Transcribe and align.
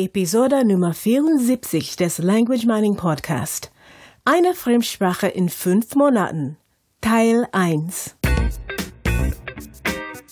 Episode 0.00 0.64
Nummer 0.64 0.94
74 0.94 1.94
des 1.96 2.16
Language 2.16 2.64
Mining 2.64 2.96
Podcast. 2.96 3.70
Eine 4.24 4.54
Fremdsprache 4.54 5.26
in 5.28 5.50
fünf 5.50 5.94
Monaten. 5.94 6.56
Teil 7.02 7.46
1. 7.52 8.16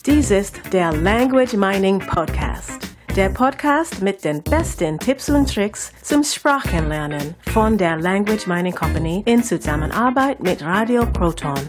Dies 0.07 0.31
ist 0.31 0.73
der 0.73 0.95
Language 0.95 1.53
Mining 1.53 1.99
Podcast. 1.99 2.79
Der 3.15 3.29
Podcast 3.29 4.01
mit 4.01 4.25
den 4.25 4.43
besten 4.43 4.99
Tipps 4.99 5.29
und 5.29 5.53
Tricks 5.53 5.93
zum 6.03 6.25
Sprachenlernen 6.25 7.35
von 7.53 7.77
der 7.77 7.99
Language 7.99 8.47
Mining 8.47 8.75
Company 8.75 9.23
in 9.27 9.45
Zusammenarbeit 9.45 10.43
mit 10.43 10.63
Radio 10.63 11.05
Proton. 11.05 11.61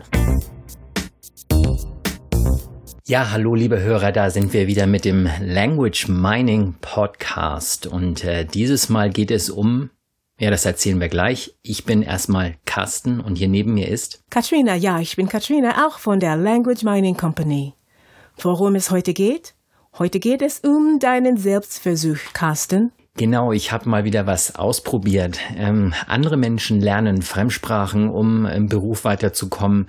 Ja, 3.10 3.32
hallo 3.32 3.56
liebe 3.56 3.80
Hörer, 3.80 4.12
da 4.12 4.30
sind 4.30 4.54
wir 4.54 4.68
wieder 4.68 4.86
mit 4.86 5.04
dem 5.04 5.28
Language 5.42 6.10
Mining 6.10 6.76
Podcast 6.80 7.88
und 7.88 8.24
äh, 8.24 8.46
dieses 8.46 8.88
Mal 8.88 9.10
geht 9.10 9.32
es 9.32 9.50
um, 9.50 9.90
ja, 10.38 10.52
das 10.52 10.64
erzählen 10.64 11.00
wir 11.02 11.10
gleich. 11.10 11.56
Ich 11.64 11.86
bin 11.86 12.04
erstmal 12.04 12.58
Carsten 12.66 13.20
und 13.20 13.40
hier 13.40 13.48
neben 13.48 13.74
mir 13.74 13.88
ist 13.88 14.22
Katrina, 14.30 14.76
ja, 14.76 15.00
ich 15.00 15.16
bin 15.16 15.28
Katrina, 15.28 15.88
auch 15.88 15.98
von 15.98 16.20
der 16.20 16.38
Language 16.38 16.84
Mining 16.84 17.18
Company. 17.18 17.74
Worum 18.38 18.76
es 18.76 18.92
heute 18.92 19.16
geht? 19.16 19.56
Heute 19.98 20.20
geht 20.20 20.44
es 20.44 20.60
um 20.60 21.00
deinen 21.00 21.38
Selbstversuch, 21.38 22.20
Carsten. 22.34 22.92
Genau, 23.18 23.52
ich 23.52 23.74
habe 23.74 23.90
mal 23.90 24.06
wieder 24.06 24.28
was 24.28 24.56
ausprobiert. 24.56 25.40
Ähm, 25.58 25.94
andere 26.08 26.38
Menschen 26.38 26.80
lernen 26.80 27.22
Fremdsprachen, 27.22 28.08
um 28.08 28.46
im 28.46 28.70
Beruf 28.70 29.04
weiterzukommen, 29.04 29.88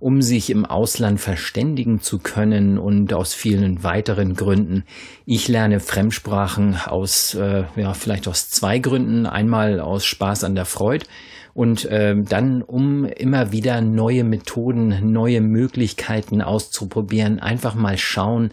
um 0.00 0.20
sich 0.20 0.50
im 0.50 0.64
Ausland 0.64 1.20
verständigen 1.20 2.00
zu 2.00 2.18
können 2.18 2.78
und 2.78 3.12
aus 3.12 3.34
vielen 3.34 3.84
weiteren 3.84 4.34
Gründen. 4.34 4.84
Ich 5.26 5.46
lerne 5.46 5.78
Fremdsprachen 5.78 6.76
aus, 6.84 7.34
äh, 7.34 7.64
ja, 7.76 7.94
vielleicht 7.94 8.26
aus 8.26 8.50
zwei 8.50 8.80
Gründen. 8.80 9.26
Einmal 9.26 9.78
aus 9.78 10.04
Spaß 10.04 10.42
an 10.42 10.56
der 10.56 10.64
Freude 10.64 11.06
und 11.54 11.84
äh, 11.84 12.16
dann, 12.20 12.62
um 12.62 13.04
immer 13.04 13.52
wieder 13.52 13.80
neue 13.80 14.24
Methoden, 14.24 15.12
neue 15.12 15.40
Möglichkeiten 15.40 16.40
auszuprobieren, 16.42 17.38
einfach 17.38 17.74
mal 17.74 17.98
schauen, 17.98 18.50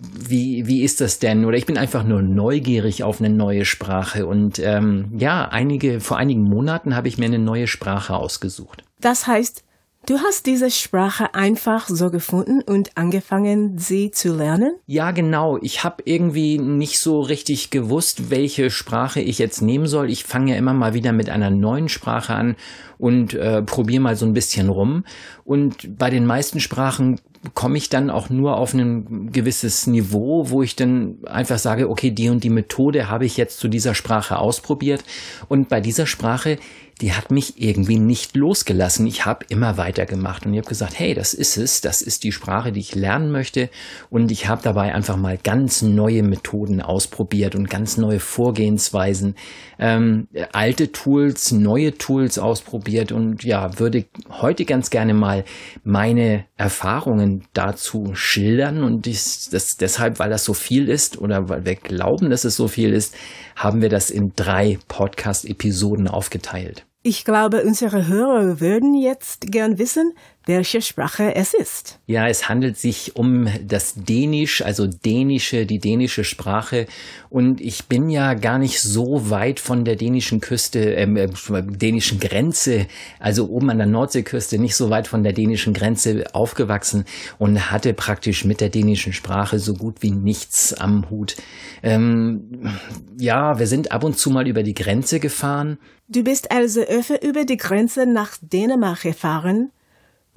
wie, 0.00 0.66
wie 0.66 0.82
ist 0.82 1.00
das 1.00 1.18
denn? 1.18 1.44
Oder 1.44 1.56
ich 1.56 1.66
bin 1.66 1.76
einfach 1.76 2.04
nur 2.04 2.22
neugierig 2.22 3.02
auf 3.02 3.20
eine 3.20 3.30
neue 3.30 3.64
Sprache. 3.64 4.26
Und 4.26 4.58
ähm, 4.58 5.12
ja, 5.16 5.48
einige, 5.48 6.00
vor 6.00 6.16
einigen 6.16 6.42
Monaten 6.42 6.94
habe 6.94 7.08
ich 7.08 7.18
mir 7.18 7.26
eine 7.26 7.38
neue 7.38 7.66
Sprache 7.66 8.14
ausgesucht. 8.14 8.84
Das 9.00 9.26
heißt, 9.26 9.64
Du 10.08 10.18
hast 10.20 10.46
diese 10.46 10.70
Sprache 10.70 11.34
einfach 11.34 11.86
so 11.86 12.10
gefunden 12.10 12.62
und 12.62 12.96
angefangen, 12.96 13.76
sie 13.76 14.10
zu 14.10 14.34
lernen? 14.34 14.74
Ja, 14.86 15.10
genau. 15.10 15.58
Ich 15.60 15.84
habe 15.84 16.02
irgendwie 16.06 16.56
nicht 16.56 16.98
so 16.98 17.20
richtig 17.20 17.68
gewusst, 17.68 18.30
welche 18.30 18.70
Sprache 18.70 19.20
ich 19.20 19.38
jetzt 19.38 19.60
nehmen 19.60 19.86
soll. 19.86 20.08
Ich 20.08 20.24
fange 20.24 20.52
ja 20.52 20.56
immer 20.56 20.72
mal 20.72 20.94
wieder 20.94 21.12
mit 21.12 21.28
einer 21.28 21.50
neuen 21.50 21.90
Sprache 21.90 22.34
an 22.34 22.56
und 22.96 23.34
äh, 23.34 23.60
probiere 23.60 24.00
mal 24.02 24.16
so 24.16 24.24
ein 24.24 24.32
bisschen 24.32 24.70
rum. 24.70 25.04
Und 25.44 25.98
bei 25.98 26.08
den 26.08 26.24
meisten 26.24 26.60
Sprachen 26.60 27.20
komme 27.54 27.78
ich 27.78 27.88
dann 27.88 28.10
auch 28.10 28.30
nur 28.30 28.56
auf 28.56 28.74
ein 28.74 29.30
gewisses 29.32 29.86
Niveau, 29.86 30.50
wo 30.50 30.62
ich 30.62 30.76
dann 30.76 31.18
einfach 31.24 31.58
sage, 31.58 31.88
okay, 31.88 32.10
die 32.10 32.28
und 32.28 32.42
die 32.44 32.50
Methode 32.50 33.08
habe 33.08 33.26
ich 33.26 33.36
jetzt 33.36 33.58
zu 33.58 33.68
dieser 33.68 33.94
Sprache 33.94 34.38
ausprobiert. 34.38 35.04
Und 35.48 35.68
bei 35.68 35.80
dieser 35.80 36.06
Sprache 36.06 36.58
die 37.00 37.12
hat 37.12 37.30
mich 37.30 37.62
irgendwie 37.62 37.98
nicht 37.98 38.34
losgelassen. 38.34 39.06
Ich 39.06 39.24
habe 39.24 39.46
immer 39.48 39.76
weitergemacht 39.76 40.44
und 40.44 40.52
ich 40.52 40.58
habe 40.58 40.68
gesagt, 40.68 40.98
hey, 40.98 41.14
das 41.14 41.32
ist 41.32 41.56
es, 41.56 41.80
das 41.80 42.02
ist 42.02 42.24
die 42.24 42.32
Sprache, 42.32 42.72
die 42.72 42.80
ich 42.80 42.94
lernen 42.94 43.30
möchte. 43.30 43.70
Und 44.10 44.32
ich 44.32 44.48
habe 44.48 44.62
dabei 44.64 44.92
einfach 44.94 45.16
mal 45.16 45.38
ganz 45.38 45.82
neue 45.82 46.24
Methoden 46.24 46.80
ausprobiert 46.82 47.54
und 47.54 47.70
ganz 47.70 47.98
neue 47.98 48.18
Vorgehensweisen, 48.18 49.36
ähm, 49.78 50.26
alte 50.52 50.90
Tools, 50.90 51.52
neue 51.52 51.96
Tools 51.96 52.38
ausprobiert 52.38 53.12
und 53.12 53.44
ja, 53.44 53.78
würde 53.78 54.06
heute 54.28 54.64
ganz 54.64 54.90
gerne 54.90 55.14
mal 55.14 55.44
meine 55.84 56.46
Erfahrungen 56.56 57.44
dazu 57.52 58.14
schildern. 58.14 58.82
Und 58.82 59.06
dies, 59.06 59.50
das 59.50 59.76
deshalb, 59.76 60.18
weil 60.18 60.30
das 60.30 60.44
so 60.44 60.52
viel 60.52 60.88
ist 60.88 61.16
oder 61.16 61.48
weil 61.48 61.64
wir 61.64 61.76
glauben, 61.76 62.30
dass 62.30 62.44
es 62.44 62.56
so 62.56 62.66
viel 62.66 62.92
ist, 62.92 63.14
haben 63.54 63.82
wir 63.82 63.88
das 63.88 64.10
in 64.10 64.32
drei 64.34 64.78
Podcast-Episoden 64.88 66.08
aufgeteilt. 66.08 66.87
Ich 67.10 67.24
glaube, 67.24 67.64
unsere 67.64 68.06
Hörer 68.06 68.60
würden 68.60 68.92
jetzt 68.92 69.50
gern 69.50 69.78
wissen, 69.78 70.12
welche 70.48 70.80
Sprache 70.80 71.34
es 71.34 71.52
ist. 71.52 72.00
Ja, 72.06 72.26
es 72.26 72.48
handelt 72.48 72.78
sich 72.78 73.14
um 73.16 73.48
das 73.62 73.94
Dänisch, 73.94 74.62
also 74.62 74.86
dänische, 74.86 75.66
die 75.66 75.78
dänische 75.78 76.24
Sprache. 76.24 76.86
Und 77.28 77.60
ich 77.60 77.84
bin 77.84 78.08
ja 78.08 78.32
gar 78.32 78.58
nicht 78.58 78.80
so 78.80 79.28
weit 79.28 79.60
von 79.60 79.84
der 79.84 79.96
dänischen 79.96 80.40
Küste, 80.40 80.94
ähm, 80.94 81.16
äh, 81.18 81.28
dänischen 81.62 82.18
Grenze, 82.18 82.86
also 83.20 83.48
oben 83.50 83.68
an 83.68 83.78
der 83.78 83.86
Nordseeküste, 83.86 84.58
nicht 84.58 84.74
so 84.74 84.88
weit 84.88 85.06
von 85.06 85.22
der 85.22 85.34
dänischen 85.34 85.74
Grenze 85.74 86.24
aufgewachsen 86.32 87.04
und 87.38 87.70
hatte 87.70 87.92
praktisch 87.92 88.46
mit 88.46 88.62
der 88.62 88.70
dänischen 88.70 89.12
Sprache 89.12 89.58
so 89.58 89.74
gut 89.74 89.96
wie 90.00 90.12
nichts 90.12 90.72
am 90.72 91.10
Hut. 91.10 91.36
Ähm, 91.82 92.70
ja, 93.18 93.58
wir 93.58 93.66
sind 93.66 93.92
ab 93.92 94.02
und 94.02 94.18
zu 94.18 94.30
mal 94.30 94.48
über 94.48 94.62
die 94.62 94.74
Grenze 94.74 95.20
gefahren 95.20 95.78
Du 96.10 96.24
bist 96.24 96.50
also 96.50 96.80
öfter 96.80 97.22
über 97.22 97.44
die 97.44 97.58
Grenze 97.58 98.06
nach 98.06 98.38
Dänemark 98.40 99.02
gefahren 99.02 99.72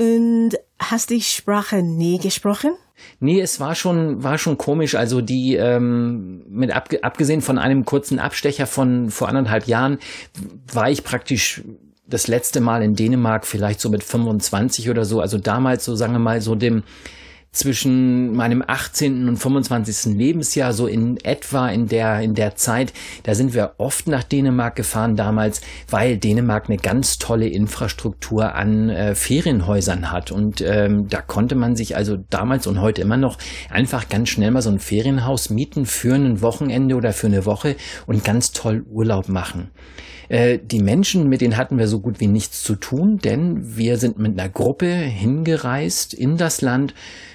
und 0.01 0.57
hast 0.79 1.11
die 1.11 1.21
Sprache 1.21 1.83
nie 1.83 2.17
gesprochen? 2.17 2.71
Nee, 3.19 3.39
es 3.39 3.59
war 3.59 3.75
schon, 3.75 4.23
war 4.23 4.39
schon 4.39 4.57
komisch. 4.57 4.95
Also 4.95 5.21
die, 5.21 5.55
ähm, 5.55 6.43
mit 6.49 6.71
ab, 6.75 6.89
abgesehen 7.03 7.41
von 7.41 7.59
einem 7.59 7.85
kurzen 7.85 8.17
Abstecher 8.17 8.65
von 8.65 9.11
vor 9.11 9.29
anderthalb 9.29 9.67
Jahren, 9.67 9.99
war 10.73 10.89
ich 10.89 11.03
praktisch 11.03 11.61
das 12.07 12.27
letzte 12.27 12.61
Mal 12.61 12.81
in 12.81 12.95
Dänemark 12.95 13.45
vielleicht 13.45 13.79
so 13.79 13.89
mit 13.89 14.03
25 14.03 14.89
oder 14.89 15.05
so. 15.05 15.21
Also 15.21 15.37
damals 15.37 15.85
so, 15.85 15.95
sagen 15.95 16.13
wir 16.13 16.19
mal, 16.19 16.41
so 16.41 16.55
dem, 16.55 16.81
zwischen 17.53 18.33
meinem 18.33 18.63
18. 18.65 19.27
und 19.27 19.35
25. 19.35 20.15
Lebensjahr, 20.15 20.71
so 20.71 20.87
in 20.87 21.17
etwa 21.17 21.67
in 21.67 21.87
der, 21.87 22.21
in 22.21 22.33
der 22.33 22.55
Zeit, 22.55 22.93
da 23.23 23.35
sind 23.35 23.53
wir 23.53 23.73
oft 23.77 24.07
nach 24.07 24.23
Dänemark 24.23 24.77
gefahren 24.77 25.17
damals, 25.17 25.59
weil 25.89 26.17
Dänemark 26.17 26.69
eine 26.69 26.77
ganz 26.77 27.19
tolle 27.19 27.47
Infrastruktur 27.47 28.55
an 28.55 28.89
äh, 28.89 29.15
Ferienhäusern 29.15 30.11
hat. 30.11 30.31
Und 30.31 30.61
ähm, 30.61 31.09
da 31.09 31.21
konnte 31.21 31.55
man 31.55 31.75
sich 31.75 31.97
also 31.97 32.17
damals 32.29 32.67
und 32.67 32.79
heute 32.79 33.01
immer 33.01 33.17
noch 33.17 33.37
einfach 33.69 34.07
ganz 34.07 34.29
schnell 34.29 34.51
mal 34.51 34.61
so 34.61 34.69
ein 34.69 34.79
Ferienhaus 34.79 35.49
mieten 35.49 35.85
für 35.85 36.15
ein 36.15 36.41
Wochenende 36.41 36.95
oder 36.95 37.11
für 37.11 37.27
eine 37.27 37.45
Woche 37.45 37.75
und 38.07 38.23
ganz 38.23 38.53
toll 38.53 38.85
Urlaub 38.89 39.27
machen. 39.27 39.71
Äh, 40.31 40.59
die 40.63 40.81
Menschen, 40.81 41.27
mit 41.27 41.41
denen 41.41 41.57
hatten 41.57 41.77
wir 41.77 41.89
so 41.89 41.99
gut 41.99 42.21
wie 42.21 42.27
nichts 42.27 42.63
zu 42.63 42.75
tun, 42.75 43.17
denn 43.17 43.75
wir 43.75 43.97
sind 43.97 44.17
mit 44.17 44.39
einer 44.39 44.47
Gruppe 44.47 44.87
hingereist 44.87 46.13
in 46.13 46.37
das 46.37 46.61
Land. 46.61 46.93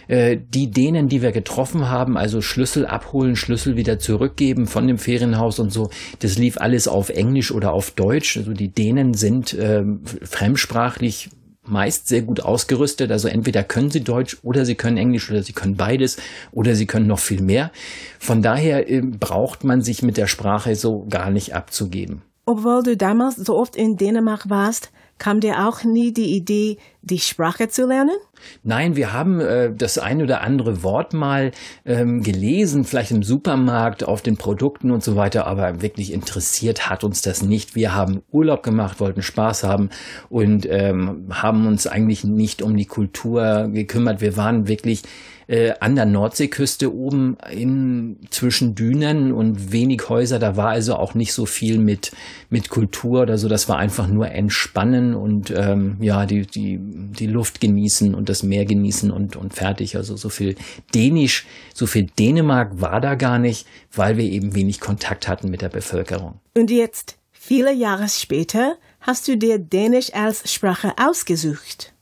Äh, 0.08 0.38
die 0.48 0.70
denen, 0.70 1.08
die 1.08 1.20
wir 1.20 1.32
getroffen 1.32 1.90
haben, 1.90 2.16
also 2.16 2.40
Schlüssel 2.40 2.86
abholen, 2.86 3.36
Schlüssel 3.36 3.76
wieder 3.76 3.98
zurückgeben 3.98 4.66
von 4.66 4.86
dem 4.86 4.96
Ferienhaus 4.96 5.58
und 5.58 5.70
so, 5.70 5.90
das 6.20 6.38
lief 6.38 6.56
alles 6.56 6.88
auf 6.88 7.10
Englisch 7.10 7.52
oder 7.52 7.72
auf 7.72 7.90
Deutsch. 7.90 8.38
Also 8.38 8.54
die 8.54 8.68
Dänen 8.68 9.12
sind 9.12 9.52
äh, 9.52 9.84
fremdsprachlich 10.22 11.28
meist 11.64 12.08
sehr 12.08 12.22
gut 12.22 12.40
ausgerüstet. 12.40 13.10
Also 13.10 13.28
entweder 13.28 13.62
können 13.62 13.90
sie 13.90 14.04
Deutsch 14.04 14.38
oder 14.42 14.64
sie 14.64 14.76
können 14.76 14.96
Englisch 14.96 15.30
oder 15.30 15.42
sie 15.42 15.52
können 15.52 15.76
beides 15.76 16.16
oder 16.50 16.74
sie 16.74 16.86
können 16.86 17.08
noch 17.08 17.18
viel 17.18 17.42
mehr. 17.42 17.72
Von 18.18 18.40
daher 18.40 18.88
äh, 18.88 19.02
braucht 19.02 19.64
man 19.64 19.82
sich 19.82 20.02
mit 20.02 20.16
der 20.16 20.28
Sprache 20.28 20.76
so 20.76 21.04
gar 21.10 21.30
nicht 21.30 21.54
abzugeben. 21.54 22.22
Obwohl 22.48 22.84
du 22.84 22.96
damals 22.96 23.34
so 23.34 23.56
oft 23.56 23.74
in 23.74 23.96
Dänemark 23.96 24.48
warst, 24.48 24.92
kam 25.18 25.40
dir 25.40 25.66
auch 25.66 25.82
nie 25.82 26.12
die 26.12 26.36
Idee, 26.36 26.78
die 27.02 27.18
Sprache 27.18 27.68
zu 27.68 27.86
lernen? 27.86 28.16
Nein, 28.62 28.96
wir 28.96 29.12
haben 29.12 29.40
äh, 29.40 29.72
das 29.74 29.98
ein 29.98 30.22
oder 30.22 30.40
andere 30.42 30.82
Wort 30.82 31.12
mal 31.12 31.52
ähm, 31.84 32.22
gelesen, 32.22 32.84
vielleicht 32.84 33.10
im 33.10 33.22
Supermarkt, 33.22 34.04
auf 34.04 34.22
den 34.22 34.36
Produkten 34.36 34.90
und 34.90 35.02
so 35.02 35.16
weiter, 35.16 35.46
aber 35.46 35.82
wirklich 35.82 36.12
interessiert 36.12 36.88
hat 36.88 37.04
uns 37.04 37.22
das 37.22 37.42
nicht. 37.42 37.74
Wir 37.74 37.94
haben 37.94 38.22
Urlaub 38.30 38.62
gemacht, 38.62 39.00
wollten 39.00 39.22
Spaß 39.22 39.64
haben 39.64 39.90
und 40.28 40.66
ähm, 40.68 41.28
haben 41.30 41.66
uns 41.66 41.86
eigentlich 41.86 42.24
nicht 42.24 42.62
um 42.62 42.76
die 42.76 42.86
Kultur 42.86 43.68
gekümmert. 43.72 44.20
Wir 44.20 44.36
waren 44.36 44.68
wirklich 44.68 45.02
äh, 45.48 45.74
an 45.80 45.94
der 45.94 46.06
Nordseeküste 46.06 46.92
oben 46.92 47.36
in, 47.50 48.18
zwischen 48.30 48.74
Dünen 48.74 49.32
und 49.32 49.72
wenig 49.72 50.08
Häuser. 50.08 50.38
Da 50.38 50.56
war 50.56 50.70
also 50.70 50.96
auch 50.96 51.14
nicht 51.14 51.32
so 51.32 51.46
viel 51.46 51.78
mit, 51.78 52.12
mit 52.50 52.68
Kultur 52.68 53.22
oder 53.22 53.38
so. 53.38 53.48
Das 53.48 53.68
war 53.68 53.78
einfach 53.78 54.08
nur 54.08 54.28
entspannen 54.28 55.14
und 55.14 55.52
ähm, 55.56 55.98
ja, 56.00 56.26
die, 56.26 56.46
die, 56.46 56.78
die 56.80 57.26
Luft 57.26 57.60
genießen 57.60 58.14
und 58.14 58.25
das 58.28 58.42
Meer 58.42 58.64
genießen 58.64 59.10
und, 59.10 59.36
und 59.36 59.54
fertig. 59.54 59.96
Also 59.96 60.16
so 60.16 60.28
viel 60.28 60.56
Dänisch, 60.94 61.46
so 61.74 61.86
viel 61.86 62.06
Dänemark 62.18 62.80
war 62.80 63.00
da 63.00 63.14
gar 63.14 63.38
nicht, 63.38 63.66
weil 63.92 64.16
wir 64.16 64.24
eben 64.24 64.54
wenig 64.54 64.80
Kontakt 64.80 65.28
hatten 65.28 65.50
mit 65.50 65.62
der 65.62 65.68
Bevölkerung. 65.68 66.40
Und 66.54 66.70
jetzt, 66.70 67.16
viele 67.32 67.72
Jahre 67.72 68.08
später, 68.08 68.76
hast 69.00 69.28
du 69.28 69.36
dir 69.36 69.58
Dänisch 69.58 70.12
als 70.14 70.52
Sprache 70.52 70.92
ausgesucht. 70.98 71.92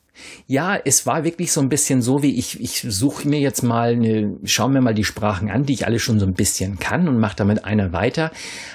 Ja, 0.46 0.78
es 0.84 1.06
war 1.06 1.24
wirklich 1.24 1.52
so 1.52 1.60
ein 1.60 1.68
bisschen 1.68 2.02
so, 2.02 2.22
wie 2.22 2.38
ich, 2.38 2.60
ich 2.60 2.84
suche 2.88 3.28
mir 3.28 3.40
jetzt 3.40 3.62
mal, 3.62 3.92
eine, 3.92 4.36
schaue 4.44 4.70
mir 4.70 4.80
mal 4.80 4.94
die 4.94 5.04
Sprachen 5.04 5.50
an, 5.50 5.64
die 5.64 5.72
ich 5.74 5.86
alle 5.86 5.98
schon 5.98 6.20
so 6.20 6.26
ein 6.26 6.34
bisschen 6.34 6.78
kann 6.78 7.08
und 7.08 7.18
mache 7.18 7.36
damit 7.36 7.64
einer 7.64 7.92
weiter. 7.92 8.30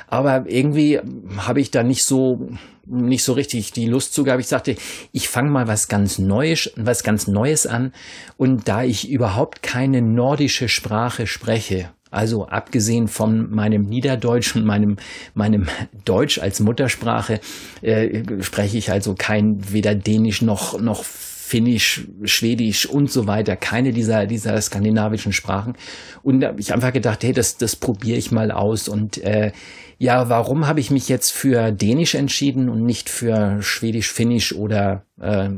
Aber 0.07 0.45
irgendwie 0.47 0.99
habe 1.37 1.61
ich 1.61 1.71
da 1.71 1.83
nicht 1.83 2.03
so, 2.03 2.49
nicht 2.85 3.23
so 3.23 3.33
richtig 3.33 3.71
die 3.71 3.85
Lust 3.85 4.13
zu 4.13 4.23
gehabt. 4.23 4.41
Ich 4.41 4.47
sagte, 4.47 4.75
ich 5.11 5.29
fange 5.29 5.51
mal 5.51 5.67
was 5.67 5.87
ganz 5.87 6.17
Neues, 6.17 6.71
was 6.75 7.03
ganz 7.03 7.27
Neues 7.27 7.67
an. 7.67 7.93
Und 8.37 8.67
da 8.67 8.83
ich 8.83 9.09
überhaupt 9.09 9.61
keine 9.61 10.01
nordische 10.01 10.69
Sprache 10.69 11.27
spreche, 11.27 11.89
also 12.11 12.47
abgesehen 12.47 13.07
von 13.07 13.51
meinem 13.51 13.83
Niederdeutsch 13.83 14.55
und 14.55 14.65
meinem, 14.65 14.97
meinem 15.35 15.67
Deutsch 16.05 16.39
als 16.39 16.59
Muttersprache 16.59 17.39
äh, 17.81 18.23
spreche 18.41 18.77
ich 18.77 18.91
also 18.91 19.13
kein 19.15 19.71
weder 19.71 19.93
Dänisch 19.93 20.41
noch, 20.41 20.79
noch 20.79 21.03
Finnisch, 21.49 22.07
Schwedisch 22.25 22.85
und 22.85 23.09
so 23.09 23.25
weiter, 23.25 23.55
keine 23.55 23.91
dieser, 23.91 24.27
dieser 24.27 24.61
skandinavischen 24.61 25.33
Sprachen. 25.33 25.73
Und 26.21 26.41
da 26.41 26.49
habe 26.49 26.61
ich 26.61 26.71
einfach 26.71 26.93
gedacht, 26.93 27.23
hey, 27.23 27.33
das, 27.33 27.57
das 27.57 27.75
probiere 27.75 28.19
ich 28.19 28.29
mal 28.29 28.51
aus. 28.51 28.87
Und 28.87 29.17
äh, 29.23 29.51
ja, 29.97 30.29
warum 30.29 30.67
habe 30.67 30.79
ich 30.79 30.91
mich 30.91 31.09
jetzt 31.09 31.31
für 31.31 31.71
Dänisch 31.71 32.13
entschieden 32.13 32.69
und 32.69 32.85
nicht 32.85 33.09
für 33.09 33.63
Schwedisch, 33.63 34.13
Finnisch 34.13 34.53
oder 34.53 35.05
äh, 35.19 35.49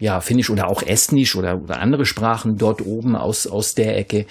ja, 0.00 0.20
Finnisch 0.20 0.50
oder 0.50 0.66
auch 0.66 0.82
Estnisch 0.82 1.36
oder, 1.36 1.62
oder 1.62 1.78
andere 1.78 2.04
Sprachen 2.04 2.58
dort 2.58 2.84
oben 2.84 3.14
aus, 3.14 3.46
aus 3.46 3.76
der 3.76 3.96
Ecke? 3.96 4.26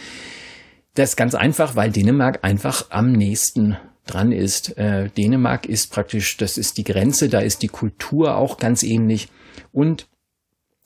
Das 0.94 1.12
ist 1.12 1.16
ganz 1.16 1.36
einfach, 1.36 1.78
weil 1.78 1.90
Dänemark 1.90 2.40
einfach 2.44 2.88
am 2.90 3.14
nächsten 3.14 3.78
dran 4.08 4.34
ist. 4.34 4.78
Äh, 4.78 5.08
Dänemark 5.18 5.68
ist 5.68 5.90
praktisch, 5.94 6.36
das 6.36 6.58
ist 6.58 6.78
die 6.78 6.84
Grenze, 6.84 7.30
da 7.30 7.40
ist 7.40 7.62
die 7.62 7.70
Kultur 7.70 8.36
auch 8.36 8.58
ganz 8.58 8.84
ähnlich. 8.84 9.30
Und 9.72 10.08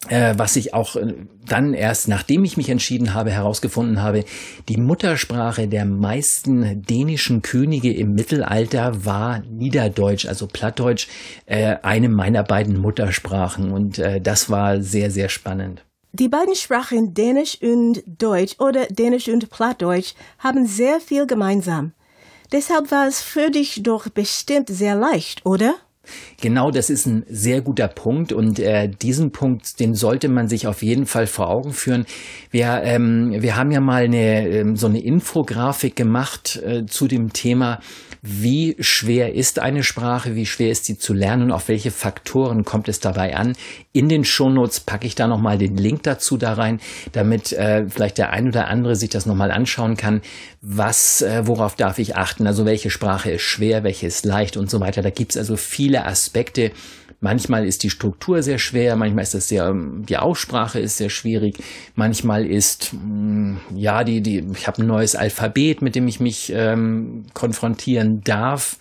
äh, 0.09 0.33
was 0.37 0.55
ich 0.55 0.73
auch 0.73 0.95
äh, 0.95 1.13
dann 1.47 1.73
erst, 1.73 2.07
nachdem 2.07 2.43
ich 2.43 2.57
mich 2.57 2.69
entschieden 2.69 3.13
habe, 3.13 3.31
herausgefunden 3.31 4.01
habe, 4.01 4.25
die 4.67 4.77
Muttersprache 4.77 5.67
der 5.67 5.85
meisten 5.85 6.81
dänischen 6.83 7.41
Könige 7.41 7.93
im 7.93 8.13
Mittelalter 8.13 9.05
war 9.05 9.39
Niederdeutsch, 9.39 10.25
also 10.25 10.47
Plattdeutsch, 10.47 11.07
äh, 11.45 11.75
eine 11.83 12.09
meiner 12.09 12.43
beiden 12.43 12.77
Muttersprachen. 12.77 13.71
Und 13.71 13.99
äh, 13.99 14.19
das 14.21 14.49
war 14.49 14.81
sehr, 14.81 15.11
sehr 15.11 15.29
spannend. 15.29 15.83
Die 16.13 16.27
beiden 16.27 16.55
Sprachen 16.55 17.13
Dänisch 17.13 17.57
und 17.61 18.03
Deutsch 18.05 18.59
oder 18.59 18.85
Dänisch 18.87 19.29
und 19.29 19.49
Plattdeutsch 19.49 20.13
haben 20.39 20.65
sehr 20.65 20.99
viel 20.99 21.25
gemeinsam. 21.25 21.93
Deshalb 22.51 22.91
war 22.91 23.07
es 23.07 23.21
für 23.21 23.49
dich 23.49 23.81
doch 23.81 24.09
bestimmt 24.09 24.67
sehr 24.67 24.95
leicht, 24.95 25.45
oder? 25.45 25.75
Genau, 26.41 26.71
das 26.71 26.89
ist 26.89 27.05
ein 27.05 27.23
sehr 27.29 27.61
guter 27.61 27.87
Punkt 27.87 28.33
und 28.33 28.59
äh, 28.59 28.89
diesen 28.89 29.31
Punkt, 29.31 29.79
den 29.79 29.93
sollte 29.93 30.29
man 30.29 30.47
sich 30.47 30.67
auf 30.67 30.81
jeden 30.81 31.05
Fall 31.05 31.27
vor 31.27 31.49
Augen 31.49 31.73
führen. 31.73 32.05
Wir, 32.49 32.81
ähm, 32.83 33.41
wir 33.41 33.55
haben 33.55 33.71
ja 33.71 33.79
mal 33.79 34.03
eine, 34.03 34.47
ähm, 34.47 34.75
so 34.75 34.87
eine 34.87 35.01
Infografik 35.01 35.95
gemacht 35.95 36.61
äh, 36.65 36.85
zu 36.85 37.07
dem 37.07 37.33
Thema 37.33 37.79
wie 38.21 38.75
schwer 38.79 39.33
ist 39.33 39.57
eine 39.57 39.83
Sprache, 39.83 40.35
wie 40.35 40.45
schwer 40.45 40.69
ist 40.69 40.85
sie 40.85 40.97
zu 40.97 41.13
lernen 41.13 41.43
und 41.43 41.51
auf 41.51 41.67
welche 41.67 41.89
Faktoren 41.89 42.63
kommt 42.63 42.87
es 42.87 42.99
dabei 42.99 43.35
an. 43.35 43.55
In 43.93 44.07
den 44.07 44.23
Shownotes 44.23 44.79
packe 44.79 45.05
ich 45.05 45.15
da 45.15 45.27
nochmal 45.27 45.57
den 45.57 45.75
Link 45.75 46.03
dazu 46.03 46.37
da 46.37 46.53
rein, 46.53 46.79
damit 47.11 47.51
äh, 47.51 47.85
vielleicht 47.89 48.17
der 48.17 48.29
ein 48.29 48.47
oder 48.47 48.67
andere 48.67 48.95
sich 48.95 49.09
das 49.09 49.25
nochmal 49.25 49.51
anschauen 49.51 49.97
kann. 49.97 50.21
Was, 50.61 51.21
äh, 51.21 51.45
worauf 51.45 51.75
darf 51.75 51.99
ich 51.99 52.15
achten? 52.15 52.47
Also 52.47 52.65
welche 52.65 52.89
Sprache 52.89 53.31
ist 53.31 53.41
schwer, 53.41 53.83
welche 53.83 54.07
ist 54.07 54.25
leicht 54.25 54.55
und 54.55 54.69
so 54.69 54.79
weiter. 54.79 55.01
Da 55.01 55.09
gibt 55.09 55.31
es 55.31 55.37
also 55.37 55.57
viele 55.57 56.05
Aspekte, 56.05 56.71
Manchmal 57.23 57.67
ist 57.67 57.83
die 57.83 57.91
Struktur 57.91 58.41
sehr 58.41 58.57
schwer, 58.57 58.95
manchmal 58.95 59.21
ist 59.21 59.35
das 59.35 59.47
sehr, 59.47 59.67
ähm, 59.67 60.03
die 60.09 60.17
Aussprache 60.17 60.79
ist 60.79 60.97
sehr 60.97 61.11
schwierig, 61.11 61.55
manchmal 61.93 62.47
ist, 62.47 62.93
mm, 62.93 63.57
ja, 63.75 64.03
die, 64.03 64.21
die, 64.21 64.43
ich 64.55 64.65
habe 64.67 64.81
ein 64.81 64.87
neues 64.87 65.15
Alphabet, 65.15 65.83
mit 65.83 65.93
dem 65.93 66.07
ich 66.07 66.19
mich 66.19 66.51
ähm, 66.53 67.25
konfrontieren 67.35 68.21
darf 68.23 68.77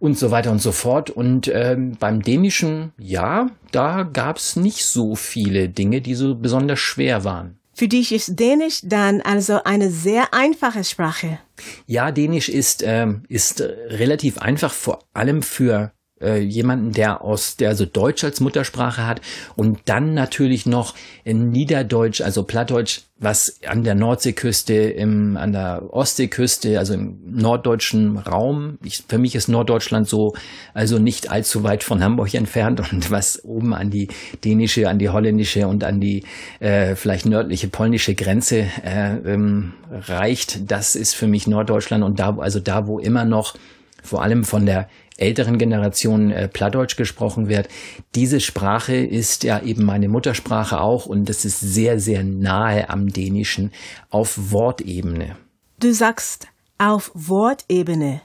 und 0.00 0.18
so 0.18 0.32
weiter 0.32 0.50
und 0.50 0.60
so 0.60 0.72
fort. 0.72 1.10
Und 1.10 1.48
ähm, 1.54 1.96
beim 2.00 2.22
Dänischen, 2.22 2.92
ja, 2.98 3.50
da 3.70 4.02
gab 4.02 4.38
es 4.38 4.56
nicht 4.56 4.84
so 4.84 5.14
viele 5.14 5.68
Dinge, 5.68 6.00
die 6.00 6.14
so 6.14 6.34
besonders 6.34 6.80
schwer 6.80 7.22
waren. 7.22 7.58
Für 7.74 7.88
dich 7.88 8.12
ist 8.12 8.38
Dänisch 8.38 8.80
dann 8.82 9.20
also 9.20 9.62
eine 9.64 9.90
sehr 9.90 10.34
einfache 10.34 10.84
Sprache. 10.84 11.38
Ja, 11.86 12.10
Dänisch 12.10 12.48
ist, 12.48 12.82
ähm, 12.84 13.22
ist 13.28 13.60
relativ 13.60 14.38
einfach, 14.38 14.72
vor 14.72 15.04
allem 15.14 15.42
für 15.42 15.92
äh, 16.20 16.38
jemanden, 16.38 16.92
der 16.92 17.22
aus, 17.22 17.56
der 17.56 17.70
also 17.70 17.86
Deutsch 17.86 18.24
als 18.24 18.40
Muttersprache 18.40 19.06
hat 19.06 19.20
und 19.56 19.80
dann 19.86 20.14
natürlich 20.14 20.66
noch 20.66 20.94
in 21.24 21.50
Niederdeutsch, 21.50 22.20
also 22.20 22.42
Plattdeutsch, 22.42 23.02
was 23.18 23.60
an 23.66 23.84
der 23.84 23.94
Nordseeküste, 23.94 24.74
im, 24.74 25.36
an 25.36 25.52
der 25.52 25.82
Ostseeküste, 25.90 26.78
also 26.78 26.94
im 26.94 27.18
norddeutschen 27.26 28.16
Raum. 28.16 28.78
Ich, 28.82 29.04
für 29.06 29.18
mich 29.18 29.34
ist 29.34 29.48
Norddeutschland 29.48 30.08
so, 30.08 30.34
also 30.72 30.98
nicht 30.98 31.30
allzu 31.30 31.62
weit 31.62 31.84
von 31.84 32.02
Hamburg 32.02 32.32
entfernt 32.34 32.80
und 32.92 33.10
was 33.10 33.44
oben 33.44 33.74
an 33.74 33.90
die 33.90 34.08
dänische, 34.44 34.88
an 34.88 34.98
die 34.98 35.10
holländische 35.10 35.66
und 35.66 35.84
an 35.84 36.00
die 36.00 36.24
äh, 36.60 36.94
vielleicht 36.94 37.26
nördliche 37.26 37.68
polnische 37.68 38.14
Grenze 38.14 38.66
äh, 38.84 39.16
ähm, 39.26 39.74
reicht, 39.90 40.70
das 40.70 40.96
ist 40.96 41.14
für 41.14 41.26
mich 41.26 41.46
Norddeutschland 41.46 42.02
und 42.02 42.20
da, 42.20 42.36
also 42.38 42.60
da, 42.60 42.86
wo 42.86 42.98
immer 42.98 43.24
noch 43.24 43.54
vor 44.02 44.22
allem 44.22 44.44
von 44.44 44.64
der 44.64 44.88
älteren 45.20 45.58
Generation 45.58 46.30
äh, 46.30 46.48
Plattdeutsch 46.48 46.96
gesprochen 46.96 47.48
wird. 47.48 47.68
Diese 48.14 48.40
Sprache 48.40 48.96
ist 48.96 49.44
ja 49.44 49.62
eben 49.62 49.84
meine 49.84 50.08
Muttersprache 50.08 50.80
auch 50.80 51.06
und 51.06 51.28
das 51.28 51.44
ist 51.44 51.60
sehr, 51.60 52.00
sehr 52.00 52.24
nahe 52.24 52.88
am 52.88 53.08
Dänischen 53.08 53.72
auf 54.10 54.52
Wortebene. 54.52 55.36
Du 55.78 55.92
sagst 55.92 56.46
auf 56.78 57.10
Wortebene. 57.14 58.22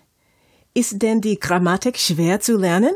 Ist 0.74 1.02
denn 1.02 1.22
die 1.22 1.40
Grammatik 1.40 1.98
schwer 1.98 2.40
zu 2.40 2.58
lernen? 2.58 2.92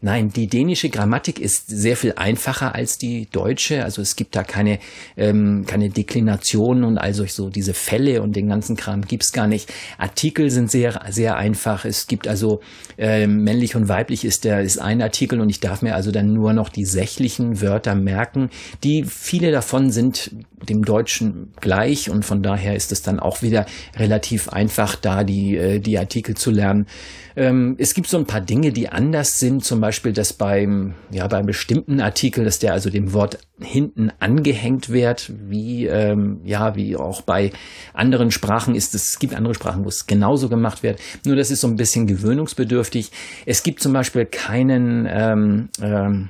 Nein, 0.00 0.30
die 0.30 0.46
dänische 0.46 0.88
Grammatik 0.88 1.38
ist 1.38 1.68
sehr 1.68 1.96
viel 1.96 2.14
einfacher 2.16 2.74
als 2.74 2.98
die 2.98 3.28
deutsche. 3.30 3.84
Also 3.84 4.02
es 4.02 4.16
gibt 4.16 4.36
da 4.36 4.42
keine, 4.42 4.78
ähm, 5.16 5.64
keine 5.66 5.90
Deklinationen 5.90 6.84
und 6.84 6.98
also 6.98 7.26
so 7.26 7.50
diese 7.50 7.74
Fälle 7.74 8.22
und 8.22 8.36
den 8.36 8.48
ganzen 8.48 8.76
Kram 8.76 9.02
gibt's 9.02 9.32
gar 9.32 9.46
nicht. 9.46 9.72
Artikel 9.98 10.50
sind 10.50 10.70
sehr, 10.70 11.00
sehr 11.10 11.36
einfach. 11.36 11.84
Es 11.84 12.06
gibt 12.06 12.28
also 12.28 12.60
äh, 12.98 13.26
männlich 13.26 13.76
und 13.76 13.88
weiblich 13.88 14.24
ist 14.24 14.44
der 14.44 14.62
ist 14.62 14.78
ein 14.78 15.02
Artikel 15.02 15.40
und 15.40 15.50
ich 15.50 15.60
darf 15.60 15.82
mir 15.82 15.94
also 15.94 16.10
dann 16.10 16.32
nur 16.32 16.52
noch 16.52 16.68
die 16.68 16.84
sächlichen 16.84 17.60
Wörter 17.60 17.94
merken. 17.94 18.50
Die 18.84 19.04
viele 19.04 19.50
davon 19.50 19.90
sind 19.90 20.30
dem 20.68 20.84
Deutschen 20.84 21.52
gleich 21.60 22.10
und 22.10 22.24
von 22.24 22.42
daher 22.42 22.74
ist 22.74 22.92
es 22.92 23.02
dann 23.02 23.20
auch 23.20 23.42
wieder 23.42 23.66
relativ 23.96 24.48
einfach, 24.48 24.96
da 24.96 25.24
die, 25.24 25.56
äh, 25.56 25.78
die 25.80 25.98
Artikel 25.98 26.36
zu 26.36 26.50
lernen. 26.50 26.86
Ähm, 27.36 27.76
es 27.78 27.94
gibt 27.94 28.08
so 28.08 28.16
ein 28.16 28.26
paar 28.26 28.40
Dinge, 28.40 28.72
die 28.72 28.88
anders 28.88 29.38
sind, 29.38 29.55
zum 29.60 29.80
Beispiel, 29.80 30.12
dass 30.12 30.32
beim, 30.32 30.94
ja, 31.10 31.26
beim 31.26 31.46
bestimmten 31.46 32.00
Artikel, 32.00 32.44
dass 32.44 32.58
der 32.58 32.72
also 32.72 32.90
dem 32.90 33.12
Wort 33.12 33.38
hinten 33.60 34.10
angehängt 34.20 34.88
wird, 34.90 35.32
wie, 35.48 35.86
ähm, 35.86 36.40
ja, 36.44 36.76
wie 36.76 36.96
auch 36.96 37.22
bei 37.22 37.52
anderen 37.94 38.30
Sprachen 38.30 38.74
ist 38.74 38.94
es, 38.94 39.08
es 39.08 39.18
gibt 39.18 39.34
andere 39.34 39.54
Sprachen, 39.54 39.84
wo 39.84 39.88
es 39.88 40.06
genauso 40.06 40.48
gemacht 40.48 40.82
wird. 40.82 41.00
Nur 41.24 41.36
das 41.36 41.50
ist 41.50 41.60
so 41.60 41.68
ein 41.68 41.76
bisschen 41.76 42.06
gewöhnungsbedürftig. 42.06 43.10
Es 43.46 43.62
gibt 43.62 43.80
zum 43.80 43.92
Beispiel 43.92 44.26
keinen, 44.26 45.06
ähm, 45.08 45.68
ähm, 45.80 46.28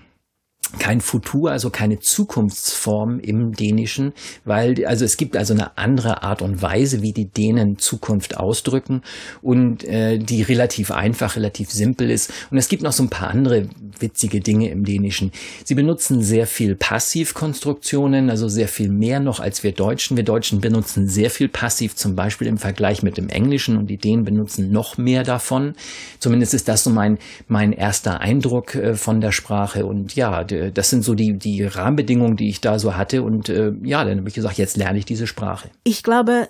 kein 0.79 1.01
Futur, 1.01 1.51
also 1.51 1.71
keine 1.71 1.99
Zukunftsform 1.99 3.21
im 3.21 3.53
Dänischen, 3.53 4.13
weil 4.45 4.85
also 4.87 5.05
es 5.05 5.17
gibt 5.17 5.37
also 5.37 5.55
eine 5.55 5.77
andere 5.79 6.23
Art 6.23 6.43
und 6.43 6.63
Weise, 6.63 7.03
wie 7.03 7.13
die 7.13 7.29
Dänen 7.29 7.79
Zukunft 7.79 8.37
ausdrücken 8.37 9.03
und 9.43 9.85
äh, 9.85 10.19
die 10.19 10.43
relativ 10.43 10.91
einfach, 10.91 11.37
relativ 11.37 11.71
simpel 11.71 12.11
ist. 12.11 12.33
Und 12.51 12.59
es 12.59 12.69
gibt 12.69 12.83
noch 12.83 12.93
so 12.93 13.03
ein 13.03 13.11
paar 13.11 13.31
andere 13.31 13.69
witzige 13.99 14.41
Dinge 14.41 14.71
im 14.71 14.85
Dänischen. 14.85 15.33
Sie 15.65 15.75
benutzen 15.75 16.23
sehr 16.23 16.47
viel 16.47 16.75
Passivkonstruktionen, 16.75 18.31
also 18.31 18.49
sehr 18.49 18.69
viel 18.69 18.91
mehr 18.91 19.21
noch 19.21 19.41
als 19.41 19.63
wir 19.63 19.73
Deutschen. 19.73 20.17
Wir 20.17 20.25
Deutschen 20.25 20.61
benutzen 20.61 21.09
sehr 21.09 21.31
viel 21.31 21.49
Passiv, 21.49 21.97
zum 21.97 22.15
Beispiel 22.15 22.47
im 22.47 22.59
Vergleich 22.59 23.03
mit 23.03 23.17
dem 23.17 23.29
Englischen 23.29 23.77
und 23.77 23.89
die 23.89 23.99
Dänen 23.99 24.25
benutzen 24.25 24.71
noch 24.71 24.99
mehr 24.99 25.23
davon. 25.23 25.75
Zumindest 26.19 26.55
ist 26.55 26.69
das 26.69 26.85
so 26.85 26.91
mein 26.91 27.19
mein 27.49 27.73
erster 27.73 28.21
Eindruck 28.21 28.75
äh, 28.75 28.95
von 28.95 29.21
der 29.21 29.33
Sprache 29.33 29.87
und 29.87 30.15
ja, 30.15 30.45
äh, 30.57 30.73
das 30.73 30.91
sind 30.91 31.03
so 31.03 31.15
die, 31.15 31.35
die 31.35 31.65
Rahmenbedingungen, 31.65 32.37
die 32.37 32.49
ich 32.49 32.61
da 32.61 32.79
so 32.79 32.97
hatte. 32.97 33.23
Und 33.23 33.49
äh, 33.49 33.73
ja, 33.83 34.05
dann 34.05 34.19
habe 34.19 34.29
ich 34.29 34.35
gesagt, 34.35 34.59
jetzt 34.59 34.77
lerne 34.77 34.99
ich 34.99 35.05
diese 35.05 35.27
Sprache. 35.27 35.71
Ich 35.85 36.03
glaube, 36.03 36.49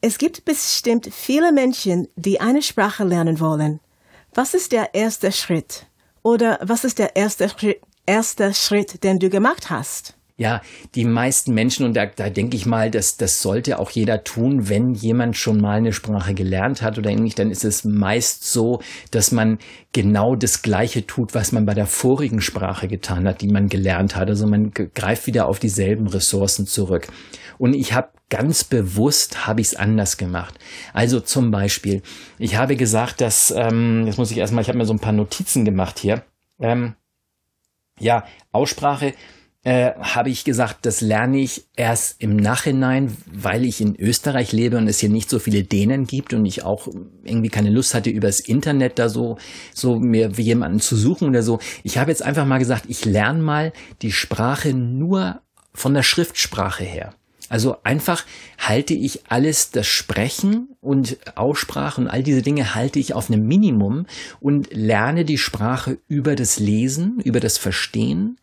es 0.00 0.18
gibt 0.18 0.44
bestimmt 0.44 1.08
viele 1.12 1.52
Menschen, 1.52 2.08
die 2.16 2.40
eine 2.40 2.62
Sprache 2.62 3.04
lernen 3.04 3.40
wollen. 3.40 3.80
Was 4.34 4.54
ist 4.54 4.72
der 4.72 4.94
erste 4.94 5.32
Schritt? 5.32 5.86
Oder 6.22 6.58
was 6.62 6.84
ist 6.84 6.98
der 6.98 7.16
erste 7.16 7.50
erste 8.06 8.54
Schritt, 8.54 9.04
den 9.04 9.18
du 9.18 9.28
gemacht 9.28 9.70
hast? 9.70 10.17
Ja, 10.40 10.62
die 10.94 11.04
meisten 11.04 11.52
Menschen, 11.52 11.84
und 11.84 11.94
da, 11.94 12.06
da 12.06 12.30
denke 12.30 12.56
ich 12.56 12.64
mal, 12.64 12.92
dass 12.92 13.16
das 13.16 13.42
sollte 13.42 13.80
auch 13.80 13.90
jeder 13.90 14.22
tun, 14.22 14.68
wenn 14.68 14.94
jemand 14.94 15.36
schon 15.36 15.60
mal 15.60 15.78
eine 15.78 15.92
Sprache 15.92 16.32
gelernt 16.32 16.80
hat 16.80 16.96
oder 16.96 17.10
ähnlich, 17.10 17.34
dann 17.34 17.50
ist 17.50 17.64
es 17.64 17.84
meist 17.84 18.44
so, 18.44 18.80
dass 19.10 19.32
man 19.32 19.58
genau 19.92 20.36
das 20.36 20.62
Gleiche 20.62 21.04
tut, 21.04 21.34
was 21.34 21.50
man 21.50 21.66
bei 21.66 21.74
der 21.74 21.86
vorigen 21.86 22.40
Sprache 22.40 22.86
getan 22.86 23.26
hat, 23.26 23.40
die 23.40 23.48
man 23.48 23.68
gelernt 23.68 24.14
hat. 24.14 24.28
Also 24.28 24.46
man 24.46 24.70
greift 24.70 25.26
wieder 25.26 25.48
auf 25.48 25.58
dieselben 25.58 26.06
Ressourcen 26.06 26.68
zurück. 26.68 27.08
Und 27.58 27.74
ich 27.74 27.92
habe 27.92 28.10
ganz 28.30 28.62
bewusst 28.62 29.48
habe 29.48 29.60
ich 29.60 29.68
es 29.68 29.74
anders 29.74 30.18
gemacht. 30.18 30.54
Also 30.92 31.18
zum 31.18 31.50
Beispiel, 31.50 32.00
ich 32.38 32.54
habe 32.54 32.76
gesagt, 32.76 33.20
dass, 33.20 33.52
ähm, 33.56 34.06
jetzt 34.06 34.18
muss 34.18 34.30
ich 34.30 34.38
erstmal, 34.38 34.62
ich 34.62 34.68
habe 34.68 34.78
mir 34.78 34.86
so 34.86 34.92
ein 34.92 35.00
paar 35.00 35.12
Notizen 35.12 35.64
gemacht 35.64 35.98
hier. 35.98 36.22
Ähm, 36.60 36.94
ja, 37.98 38.24
Aussprache 38.52 39.14
äh, 39.64 39.92
habe 40.00 40.30
ich 40.30 40.44
gesagt, 40.44 40.86
das 40.86 41.00
lerne 41.00 41.38
ich 41.38 41.64
erst 41.76 42.22
im 42.22 42.36
Nachhinein, 42.36 43.16
weil 43.26 43.64
ich 43.64 43.80
in 43.80 43.96
Österreich 43.96 44.52
lebe 44.52 44.78
und 44.78 44.86
es 44.86 45.00
hier 45.00 45.08
nicht 45.08 45.28
so 45.28 45.38
viele 45.38 45.64
Dänen 45.64 46.06
gibt 46.06 46.32
und 46.32 46.46
ich 46.46 46.64
auch 46.64 46.88
irgendwie 47.24 47.48
keine 47.48 47.70
Lust 47.70 47.94
hatte, 47.94 48.10
übers 48.10 48.40
Internet 48.40 48.98
da 48.98 49.08
so, 49.08 49.36
so 49.74 49.98
mir 49.98 50.30
jemanden 50.30 50.80
zu 50.80 50.96
suchen 50.96 51.28
oder 51.28 51.42
so. 51.42 51.58
Ich 51.82 51.98
habe 51.98 52.10
jetzt 52.10 52.22
einfach 52.22 52.46
mal 52.46 52.58
gesagt, 52.58 52.84
ich 52.88 53.04
lerne 53.04 53.42
mal 53.42 53.72
die 54.02 54.12
Sprache 54.12 54.72
nur 54.72 55.40
von 55.74 55.92
der 55.92 56.02
Schriftsprache 56.02 56.84
her. 56.84 57.14
Also 57.48 57.78
einfach 57.82 58.24
halte 58.58 58.94
ich 58.94 59.22
alles, 59.28 59.70
das 59.70 59.86
Sprechen 59.86 60.68
und 60.80 61.18
Aussprache 61.34 62.00
und 62.00 62.08
all 62.08 62.22
diese 62.22 62.42
Dinge 62.42 62.74
halte 62.74 62.98
ich 62.98 63.14
auf 63.14 63.30
einem 63.30 63.46
Minimum 63.46 64.06
und 64.40 64.68
lerne 64.72 65.24
die 65.24 65.38
Sprache 65.38 65.98
über 66.08 66.36
das 66.36 66.58
Lesen, 66.58 67.20
über 67.20 67.40
das 67.40 67.56
Verstehen, 67.56 68.38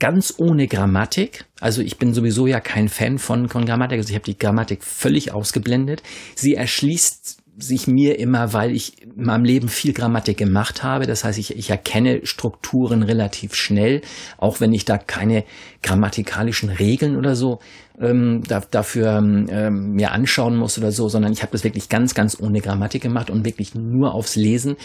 ganz 0.00 0.34
ohne 0.38 0.66
Grammatik. 0.66 1.44
Also 1.60 1.82
ich 1.82 1.98
bin 1.98 2.12
sowieso 2.12 2.48
ja 2.48 2.58
kein 2.58 2.88
Fan 2.88 3.18
von, 3.18 3.48
von 3.48 3.64
Grammatik. 3.64 3.98
Also 3.98 4.10
ich 4.10 4.16
habe 4.16 4.24
die 4.24 4.38
Grammatik 4.38 4.82
völlig 4.82 5.30
ausgeblendet. 5.32 6.02
Sie 6.34 6.54
erschließt 6.54 7.39
sich 7.60 7.86
mir 7.86 8.18
immer, 8.18 8.52
weil 8.52 8.72
ich 8.72 9.02
in 9.02 9.24
meinem 9.24 9.44
Leben 9.44 9.68
viel 9.68 9.92
Grammatik 9.92 10.38
gemacht 10.38 10.82
habe. 10.82 11.06
Das 11.06 11.24
heißt, 11.24 11.38
ich, 11.38 11.56
ich 11.56 11.70
erkenne 11.70 12.20
Strukturen 12.24 13.02
relativ 13.02 13.54
schnell, 13.54 14.02
auch 14.38 14.60
wenn 14.60 14.72
ich 14.72 14.84
da 14.84 14.98
keine 14.98 15.44
grammatikalischen 15.82 16.70
Regeln 16.70 17.16
oder 17.16 17.36
so 17.36 17.58
ähm, 18.00 18.42
da, 18.48 18.60
dafür 18.60 19.18
ähm, 19.18 19.92
mir 19.92 20.12
anschauen 20.12 20.56
muss 20.56 20.78
oder 20.78 20.90
so, 20.90 21.08
sondern 21.08 21.32
ich 21.32 21.42
habe 21.42 21.52
das 21.52 21.64
wirklich 21.64 21.88
ganz, 21.88 22.14
ganz 22.14 22.38
ohne 22.40 22.60
Grammatik 22.60 23.02
gemacht 23.02 23.30
und 23.30 23.44
wirklich 23.44 23.74
nur 23.74 24.14
aufs 24.14 24.36
Lesen. 24.36 24.76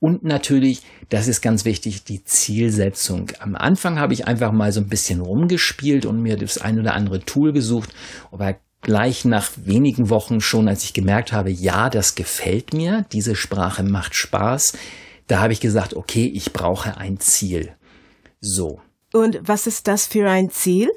Und 0.00 0.24
natürlich, 0.24 0.82
das 1.08 1.28
ist 1.28 1.40
ganz 1.40 1.64
wichtig, 1.64 2.04
die 2.04 2.24
Zielsetzung. 2.24 3.30
Am 3.38 3.54
Anfang 3.54 3.98
habe 3.98 4.12
ich 4.12 4.26
einfach 4.26 4.52
mal 4.52 4.72
so 4.72 4.80
ein 4.80 4.88
bisschen 4.88 5.20
rumgespielt 5.20 6.04
und 6.04 6.20
mir 6.20 6.36
das 6.36 6.58
ein 6.58 6.78
oder 6.80 6.94
andere 6.94 7.20
Tool 7.20 7.52
gesucht, 7.52 7.90
aber 8.32 8.56
gleich 8.84 9.24
nach 9.24 9.50
wenigen 9.56 10.10
Wochen 10.10 10.40
schon, 10.40 10.68
als 10.68 10.84
ich 10.84 10.92
gemerkt 10.92 11.32
habe, 11.32 11.50
ja, 11.50 11.90
das 11.90 12.14
gefällt 12.14 12.72
mir, 12.72 13.04
diese 13.12 13.34
Sprache 13.34 13.82
macht 13.82 14.14
Spaß, 14.14 14.74
da 15.26 15.40
habe 15.40 15.52
ich 15.52 15.60
gesagt, 15.60 15.94
okay, 15.94 16.30
ich 16.32 16.52
brauche 16.52 16.96
ein 16.96 17.18
Ziel. 17.18 17.72
So. 18.40 18.80
Und 19.12 19.40
was 19.44 19.66
ist 19.66 19.86
das 19.86 20.06
für 20.06 20.28
ein 20.28 20.50
Ziel? 20.50 20.90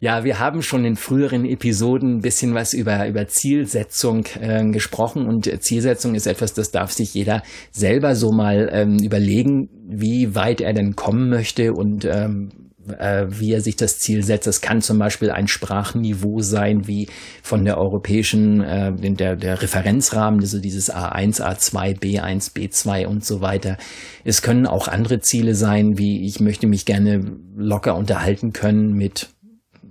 Ja, 0.00 0.24
wir 0.24 0.38
haben 0.38 0.62
schon 0.62 0.84
in 0.84 0.96
früheren 0.96 1.44
Episoden 1.44 2.16
ein 2.16 2.20
bisschen 2.22 2.54
was 2.54 2.72
über, 2.72 3.06
über 3.06 3.28
Zielsetzung 3.28 4.24
äh, 4.40 4.64
gesprochen 4.70 5.26
und 5.26 5.62
Zielsetzung 5.62 6.14
ist 6.14 6.26
etwas, 6.26 6.54
das 6.54 6.70
darf 6.70 6.90
sich 6.90 7.12
jeder 7.12 7.42
selber 7.70 8.16
so 8.16 8.32
mal 8.32 8.70
ähm, 8.72 8.98
überlegen, 8.98 9.68
wie 9.86 10.34
weit 10.34 10.62
er 10.62 10.72
denn 10.72 10.96
kommen 10.96 11.28
möchte 11.28 11.74
und 11.74 12.06
ähm, 12.06 12.63
äh, 12.98 13.26
wie 13.28 13.52
er 13.52 13.60
sich 13.60 13.76
das 13.76 13.98
Ziel 13.98 14.22
setzt. 14.22 14.46
Es 14.46 14.60
kann 14.60 14.80
zum 14.80 14.98
Beispiel 14.98 15.30
ein 15.30 15.48
Sprachniveau 15.48 16.40
sein, 16.40 16.86
wie 16.86 17.08
von 17.42 17.64
der 17.64 17.78
europäischen, 17.78 18.60
äh, 18.60 18.92
der, 18.92 19.36
der 19.36 19.62
Referenzrahmen, 19.62 20.40
also 20.40 20.60
dieses 20.60 20.92
A1, 20.92 21.40
A2, 21.40 21.98
B1, 21.98 22.54
B2 22.54 23.06
und 23.06 23.24
so 23.24 23.40
weiter. 23.40 23.76
Es 24.24 24.42
können 24.42 24.66
auch 24.66 24.88
andere 24.88 25.20
Ziele 25.20 25.54
sein, 25.54 25.98
wie 25.98 26.26
ich 26.26 26.40
möchte 26.40 26.66
mich 26.66 26.84
gerne 26.84 27.24
locker 27.56 27.96
unterhalten 27.96 28.52
können 28.52 28.92
mit 28.92 29.28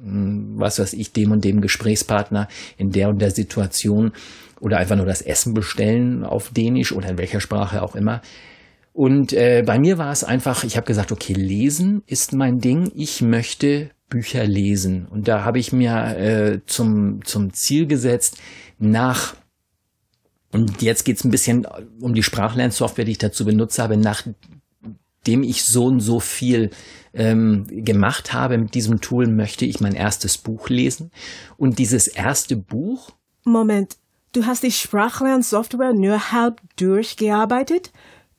hm, 0.04 0.56
was 0.58 0.80
weiß 0.80 0.94
ich, 0.94 1.14
dem 1.14 1.32
und 1.32 1.44
dem 1.44 1.62
Gesprächspartner 1.62 2.48
in 2.78 2.92
der 2.92 3.10
und 3.10 3.22
der 3.22 3.32
Situation 3.32 4.12
oder 4.60 4.78
einfach 4.78 4.96
nur 4.96 5.06
das 5.06 5.22
Essen 5.22 5.54
bestellen 5.54 6.24
auf 6.24 6.50
Dänisch 6.50 6.92
oder 6.92 7.10
in 7.10 7.18
welcher 7.18 7.40
Sprache 7.40 7.82
auch 7.82 7.96
immer. 7.96 8.22
Und 8.94 9.34
äh, 9.34 9.64
bei 9.66 9.80
mir 9.80 9.98
war 9.98 10.12
es 10.12 10.24
einfach, 10.24 10.64
ich 10.64 10.78
habe 10.78 10.86
gesagt, 10.86 11.12
okay, 11.12 11.34
lesen 11.34 12.04
ist 12.06 12.32
mein 12.32 12.60
Ding. 12.60 12.92
Ich 12.96 13.22
möchte 13.22 13.90
Bücher 14.08 14.46
lesen. 14.46 15.08
Und 15.08 15.28
da 15.28 15.44
habe 15.44 15.58
ich 15.58 15.74
mir 15.74 16.16
äh, 16.16 16.60
zum, 16.68 17.26
zum 17.26 17.52
Ziel 17.54 17.88
gesetzt, 17.88 18.38
nach, 18.78 19.36
und 20.52 20.84
jetzt 20.84 21.04
geht's 21.04 21.24
ein 21.24 21.32
bisschen 21.32 21.66
um 22.00 22.14
die 22.14 22.22
Sprachlernsoftware, 22.22 23.06
die 23.06 23.14
ich 23.14 23.18
dazu 23.18 23.46
benutzt 23.46 23.80
habe, 23.80 23.98
nachdem 23.98 24.36
ich 25.42 25.64
so 25.64 25.86
und 25.86 26.00
so 26.00 26.20
viel 26.20 26.70
ähm, 27.16 27.66
gemacht 27.68 28.34
habe 28.34 28.60
mit 28.60 28.76
diesem 28.76 29.02
Tool, 29.02 29.26
möchte 29.26 29.66
ich 29.66 29.82
mein 29.82 29.96
erstes 29.96 30.38
Buch 30.38 30.70
lesen. 30.70 31.10
Und 31.58 31.80
dieses 31.80 32.08
erste 32.08 32.56
Buch. 32.56 33.10
Moment, 33.44 33.98
du 34.34 34.46
hast 34.46 34.62
die 34.62 34.72
Sprachlernsoftware 34.72 35.94
nur 35.94 36.32
halb 36.32 36.62
durchgearbeitet? 36.76 37.92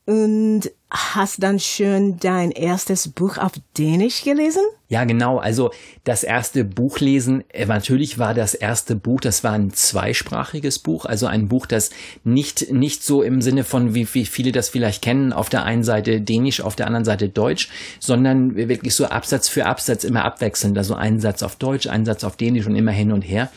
Und 0.07 0.71
hast 0.91 1.43
dann 1.43 1.59
schon 1.59 2.19
dein 2.21 2.51
erstes 2.51 3.09
Buch 3.09 3.39
auf 3.39 3.53
Dänisch 3.79 4.23
gelesen? 4.23 4.63
Ja, 4.89 5.05
genau. 5.05 5.39
Also 5.39 5.71
das 6.05 6.23
erste 6.23 6.63
Buch 6.63 7.01
lesen, 7.01 7.43
äh, 7.49 7.65
natürlich 7.65 8.19
war 8.19 8.35
das 8.35 8.55
erste 8.55 8.95
Buch, 8.95 9.21
das 9.21 9.43
war 9.43 9.53
ein 9.53 9.73
zweisprachiges 9.73 10.79
Buch, 10.79 11.07
also 11.07 11.27
ein 11.27 11.49
Buch, 11.49 11.67
das 11.67 11.91
nicht, 12.23 12.71
nicht 12.71 13.03
so 13.03 13.23
im 13.23 13.41
Sinne 13.41 13.65
von, 13.65 13.95
wie, 13.95 14.07
wie 14.13 14.27
viele 14.27 14.53
das 14.53 14.69
vielleicht 14.69 15.03
kennen, 15.03 15.33
auf 15.33 15.49
der 15.49 15.65
einen 15.65 15.85
Seite 15.85 16.21
Dänisch, 16.21 16.61
auf 16.61 16.77
der 16.77 16.87
anderen 16.87 17.07
Seite 17.07 17.31
Deutsch, 17.31 17.71
sondern 17.99 18.55
wirklich 18.55 18.95
so 18.95 19.07
Absatz 19.07 19.49
für 19.49 19.65
Absatz 19.65 20.05
immer 20.05 20.25
abwechselnd. 20.25 20.77
Also 20.77 20.95
ein 20.95 21.19
Satz 21.19 21.43
auf 21.43 21.57
Deutsch, 21.57 21.87
ein 21.87 22.05
Satz 22.05 22.25
auf 22.25 22.37
Dänisch 22.37 22.67
und 22.67 22.77
immer 22.77 22.93
hin 22.93 23.11
und 23.11 23.23
her. 23.23 23.51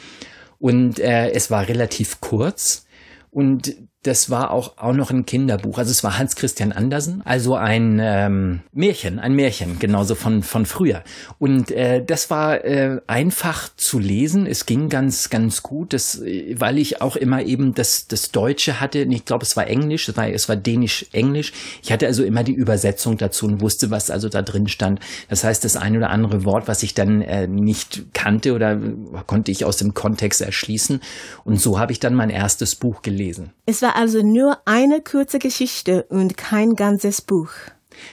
Und 0.59 0.97
äh, 0.99 1.29
es 1.31 1.51
war 1.51 1.67
relativ 1.67 2.21
kurz. 2.21 2.85
Und 3.29 3.75
das 4.07 4.29
war 4.29 4.51
auch, 4.51 4.77
auch 4.77 4.93
noch 4.93 5.11
ein 5.11 5.25
Kinderbuch. 5.25 5.77
Also 5.77 5.91
es 5.91 6.03
war 6.03 6.17
Hans 6.17 6.37
Christian 6.37 6.71
Andersen, 6.71 7.21
also 7.25 7.55
ein 7.55 7.99
ähm, 8.01 8.61
Märchen, 8.71 9.19
ein 9.19 9.33
Märchen, 9.33 9.79
genauso 9.79 10.15
von, 10.15 10.43
von 10.43 10.65
früher. 10.65 11.03
Und 11.39 11.71
äh, 11.71 12.03
das 12.03 12.29
war 12.29 12.63
äh, 12.63 13.01
einfach 13.05 13.69
zu 13.75 13.99
lesen. 13.99 14.47
Es 14.47 14.65
ging 14.65 14.87
ganz, 14.87 15.29
ganz 15.29 15.61
gut, 15.61 15.91
das, 15.91 16.21
weil 16.21 16.77
ich 16.77 17.01
auch 17.01 17.17
immer 17.17 17.43
eben 17.43 17.73
das, 17.73 18.07
das 18.07 18.31
Deutsche 18.31 18.79
hatte. 18.79 18.99
Ich 18.99 19.25
glaube, 19.25 19.43
es 19.43 19.57
war 19.57 19.67
Englisch, 19.67 20.07
es 20.07 20.15
war, 20.15 20.29
es 20.29 20.47
war 20.47 20.55
Dänisch-Englisch. 20.55 21.51
Ich 21.83 21.91
hatte 21.91 22.07
also 22.07 22.23
immer 22.23 22.45
die 22.45 22.53
Übersetzung 22.53 23.17
dazu 23.17 23.45
und 23.45 23.59
wusste, 23.59 23.91
was 23.91 24.09
also 24.09 24.29
da 24.29 24.41
drin 24.41 24.69
stand. 24.69 25.01
Das 25.27 25.43
heißt, 25.43 25.65
das 25.65 25.75
ein 25.75 25.97
oder 25.97 26.11
andere 26.11 26.45
Wort, 26.45 26.69
was 26.69 26.81
ich 26.81 26.93
dann 26.93 27.21
äh, 27.21 27.47
nicht 27.47 28.13
kannte 28.13 28.53
oder 28.53 28.79
konnte 29.25 29.51
ich 29.51 29.65
aus 29.65 29.75
dem 29.75 29.93
Kontext 29.93 30.39
erschließen. 30.39 31.01
Und 31.43 31.59
so 31.59 31.77
habe 31.77 31.91
ich 31.91 31.99
dann 31.99 32.15
mein 32.15 32.29
erstes 32.29 32.75
Buch 32.75 33.01
gelesen. 33.01 33.51
Es 33.65 33.81
war 33.81 33.96
also 33.97 34.21
nur 34.21 34.59
eine 34.65 35.01
kurze 35.01 35.39
Geschichte 35.39 36.03
und 36.09 36.37
kein 36.37 36.75
ganzes 36.75 37.19
Buch. 37.19 37.49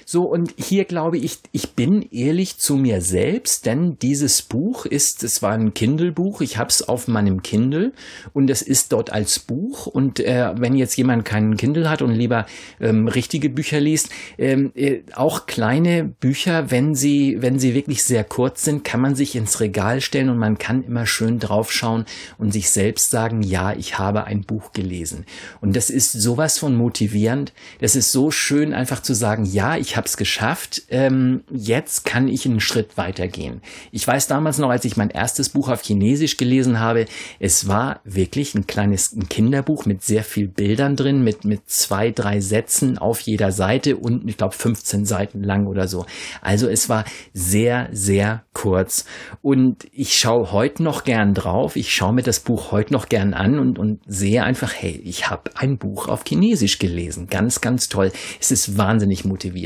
So, 0.05 0.25
und 0.25 0.55
hier 0.57 0.85
glaube 0.85 1.19
ich, 1.19 1.39
ich 1.53 1.73
bin 1.73 2.03
ehrlich 2.11 2.59
zu 2.59 2.77
mir 2.77 3.01
selbst, 3.01 3.67
denn 3.67 3.99
dieses 3.99 4.43
Buch 4.43 4.87
ist, 4.87 5.23
es 5.25 5.43
war 5.43 5.53
ein 5.53 5.75
Kindle-Buch, 5.75 6.41
ich 6.41 6.59
habe 6.59 6.71
es 6.71 6.89
auf 6.89 7.09
meinem 7.09 7.43
Kindle 7.43 7.93
und 8.33 8.51
es 8.51 8.63
ist 8.63 8.93
dort 8.93 9.13
als 9.13 9.39
Buch. 9.39 9.87
Und 9.87 10.21
äh, 10.21 10.53
wenn 10.57 10.75
jetzt 10.77 10.97
jemand 10.97 11.25
keinen 11.25 11.57
Kindle 11.57 11.89
hat 11.89 12.03
und 12.03 12.13
lieber 12.13 12.47
ähm, 12.81 13.09
richtige 13.09 13.51
Bücher 13.51 13.81
liest, 13.81 14.11
ähm, 14.39 14.73
äh, 14.75 15.01
auch 15.15 15.47
kleine 15.47 16.05
Bücher, 16.05 16.71
wenn 16.71 16.95
sie, 16.95 17.37
wenn 17.41 17.59
sie 17.59 17.75
wirklich 17.75 18.05
sehr 18.05 18.25
kurz 18.25 18.65
sind, 18.65 18.85
kann 18.85 19.01
man 19.01 19.15
sich 19.15 19.37
ins 19.37 19.61
Regal 19.61 20.01
stellen 20.01 20.31
und 20.31 20.39
man 20.39 20.59
kann 20.59 20.85
immer 20.85 21.07
schön 21.07 21.39
draufschauen 21.39 22.05
und 22.39 22.53
sich 22.53 22.71
selbst 22.71 23.11
sagen, 23.11 23.43
ja, 23.43 23.73
ich 23.73 23.99
habe 23.99 24.25
ein 24.25 24.43
Buch 24.43 24.73
gelesen. 24.73 25.25
Und 25.61 25.77
das 25.77 25.91
ist 25.91 26.13
sowas 26.13 26.59
von 26.59 26.77
motivierend. 26.77 27.53
Das 27.81 27.97
ist 27.97 28.13
so 28.13 28.31
schön, 28.31 28.73
einfach 28.73 29.03
zu 29.03 29.15
sagen, 29.15 29.45
ja, 29.45 29.74
ich 29.79 29.97
habe 29.97 30.07
es 30.07 30.17
geschafft, 30.17 30.83
ähm, 30.89 31.43
jetzt 31.51 32.05
kann 32.05 32.29
ich 32.29 32.47
einen 32.47 32.61
Schritt 32.61 32.97
weitergehen. 32.97 33.61
Ich 33.93 34.07
weiß 34.07 34.27
damals 34.27 34.59
noch, 34.59 34.71
als 34.71 34.85
ich 34.85 34.97
mein 34.97 35.11
erstes 35.11 35.49
Buch 35.49 35.69
auf 35.69 35.83
Chinesisch 35.83 36.37
gelesen 36.37 36.81
habe, 36.81 37.07
es 37.41 37.69
war 37.69 38.01
wirklich 38.05 38.55
ein 38.55 38.67
kleines 38.67 39.13
ein 39.13 39.29
Kinderbuch 39.29 39.87
mit 39.87 40.03
sehr 40.03 40.23
viel 40.23 40.49
Bildern 40.49 40.97
drin, 40.97 41.25
mit, 41.25 41.45
mit 41.45 41.69
zwei, 41.69 42.11
drei 42.11 42.41
Sätzen 42.41 42.99
auf 42.99 43.21
jeder 43.21 43.53
Seite 43.53 43.97
und 43.97 44.29
ich 44.29 44.37
glaube 44.37 44.55
15 44.55 45.05
Seiten 45.05 45.43
lang 45.43 45.67
oder 45.67 45.89
so. 45.89 46.07
Also 46.41 46.69
es 46.69 46.89
war 46.89 47.05
sehr, 47.33 47.89
sehr 47.93 48.45
kurz. 48.53 49.05
Und 49.43 49.87
ich 49.93 50.15
schaue 50.17 50.53
heute 50.53 50.83
noch 50.83 51.05
gern 51.05 51.35
drauf, 51.35 51.77
ich 51.77 51.95
schaue 51.95 52.13
mir 52.13 52.23
das 52.23 52.41
Buch 52.41 52.73
heute 52.73 52.93
noch 52.93 53.09
gern 53.09 53.35
an 53.35 53.59
und, 53.59 53.79
und 53.79 54.01
sehe 54.07 54.43
einfach, 54.45 54.73
hey, 54.75 55.01
ich 55.05 55.29
habe 55.31 55.51
ein 55.57 55.79
Buch 55.79 56.09
auf 56.09 56.25
Chinesisch 56.25 56.79
gelesen. 56.79 57.27
Ganz, 57.29 57.61
ganz 57.61 57.89
toll. 57.89 58.13
Es 58.41 58.51
ist 58.51 58.79
wahnsinnig 58.79 59.25
motivierend. 59.25 59.64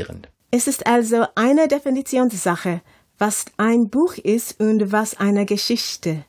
Es 0.50 0.67
ist 0.67 0.87
also 0.87 1.26
eine 1.35 1.69
Definitionssache, 1.69 2.81
was 3.19 3.47
ein 3.57 3.90
Buch 3.90 4.17
ist 4.17 4.61
und 4.61 4.93
was 4.93 5.19
eine 5.19 5.45
Geschichte. 5.45 6.25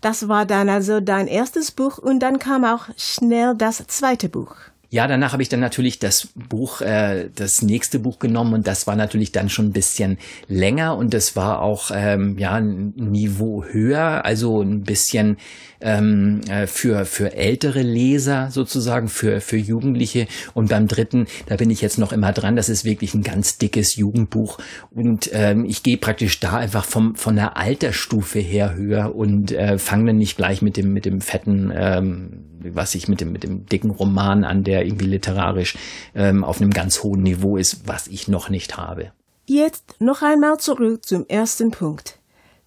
Das 0.00 0.28
war 0.28 0.46
dann 0.46 0.68
also 0.68 1.00
dein 1.00 1.26
erstes 1.26 1.70
Buch 1.70 1.98
und 1.98 2.20
dann 2.20 2.38
kam 2.38 2.64
auch 2.64 2.88
schnell 2.96 3.54
das 3.54 3.86
zweite 3.86 4.28
Buch. 4.28 4.56
Ja, 4.92 5.06
danach 5.06 5.32
habe 5.32 5.42
ich 5.42 5.48
dann 5.48 5.60
natürlich 5.60 6.00
das 6.00 6.30
Buch, 6.34 6.80
äh, 6.80 7.28
das 7.32 7.62
nächste 7.62 8.00
Buch 8.00 8.18
genommen 8.18 8.54
und 8.54 8.66
das 8.66 8.88
war 8.88 8.96
natürlich 8.96 9.30
dann 9.30 9.48
schon 9.48 9.66
ein 9.66 9.72
bisschen 9.72 10.18
länger 10.48 10.96
und 10.96 11.14
das 11.14 11.36
war 11.36 11.62
auch 11.62 11.92
ähm, 11.94 12.36
ja 12.38 12.54
ein 12.54 12.92
Niveau 12.96 13.62
höher, 13.62 14.24
also 14.24 14.60
ein 14.62 14.82
bisschen 14.82 15.36
ähm, 15.80 16.40
äh, 16.48 16.66
für 16.66 17.04
für 17.04 17.34
ältere 17.34 17.82
Leser 17.82 18.50
sozusagen, 18.50 19.08
für 19.08 19.40
für 19.40 19.56
Jugendliche 19.56 20.26
und 20.54 20.70
beim 20.70 20.86
dritten, 20.86 21.26
da 21.46 21.56
bin 21.56 21.70
ich 21.70 21.80
jetzt 21.80 21.98
noch 21.98 22.12
immer 22.12 22.32
dran. 22.32 22.56
Das 22.56 22.68
ist 22.68 22.84
wirklich 22.84 23.14
ein 23.14 23.22
ganz 23.22 23.58
dickes 23.58 23.96
Jugendbuch 23.96 24.58
und 24.90 25.30
ähm, 25.32 25.64
ich 25.64 25.82
gehe 25.82 25.96
praktisch 25.96 26.40
da 26.40 26.56
einfach 26.56 26.84
vom 26.84 27.14
von 27.14 27.36
der 27.36 27.56
Altersstufe 27.56 28.38
her 28.38 28.74
höher 28.74 29.14
und 29.14 29.52
äh, 29.52 29.78
fange 29.78 30.06
dann 30.06 30.16
nicht 30.16 30.36
gleich 30.36 30.62
mit 30.62 30.76
dem 30.76 30.92
mit 30.92 31.04
dem 31.04 31.20
fetten 31.20 31.72
ähm, 31.74 32.46
was 32.62 32.94
ich 32.94 33.08
mit 33.08 33.20
dem, 33.20 33.32
mit 33.32 33.42
dem 33.42 33.66
dicken 33.66 33.90
Roman 33.90 34.44
an, 34.44 34.64
der 34.64 34.84
irgendwie 34.84 35.06
literarisch 35.06 35.76
ähm, 36.14 36.44
auf 36.44 36.60
einem 36.60 36.70
ganz 36.70 37.02
hohen 37.02 37.22
Niveau 37.22 37.56
ist, 37.56 37.88
was 37.88 38.06
ich 38.06 38.28
noch 38.28 38.50
nicht 38.50 38.76
habe. 38.76 39.12
Jetzt 39.46 39.96
noch 39.98 40.22
einmal 40.22 40.58
zurück 40.58 41.04
zum 41.04 41.26
ersten 41.26 41.70
Punkt. 41.70 42.19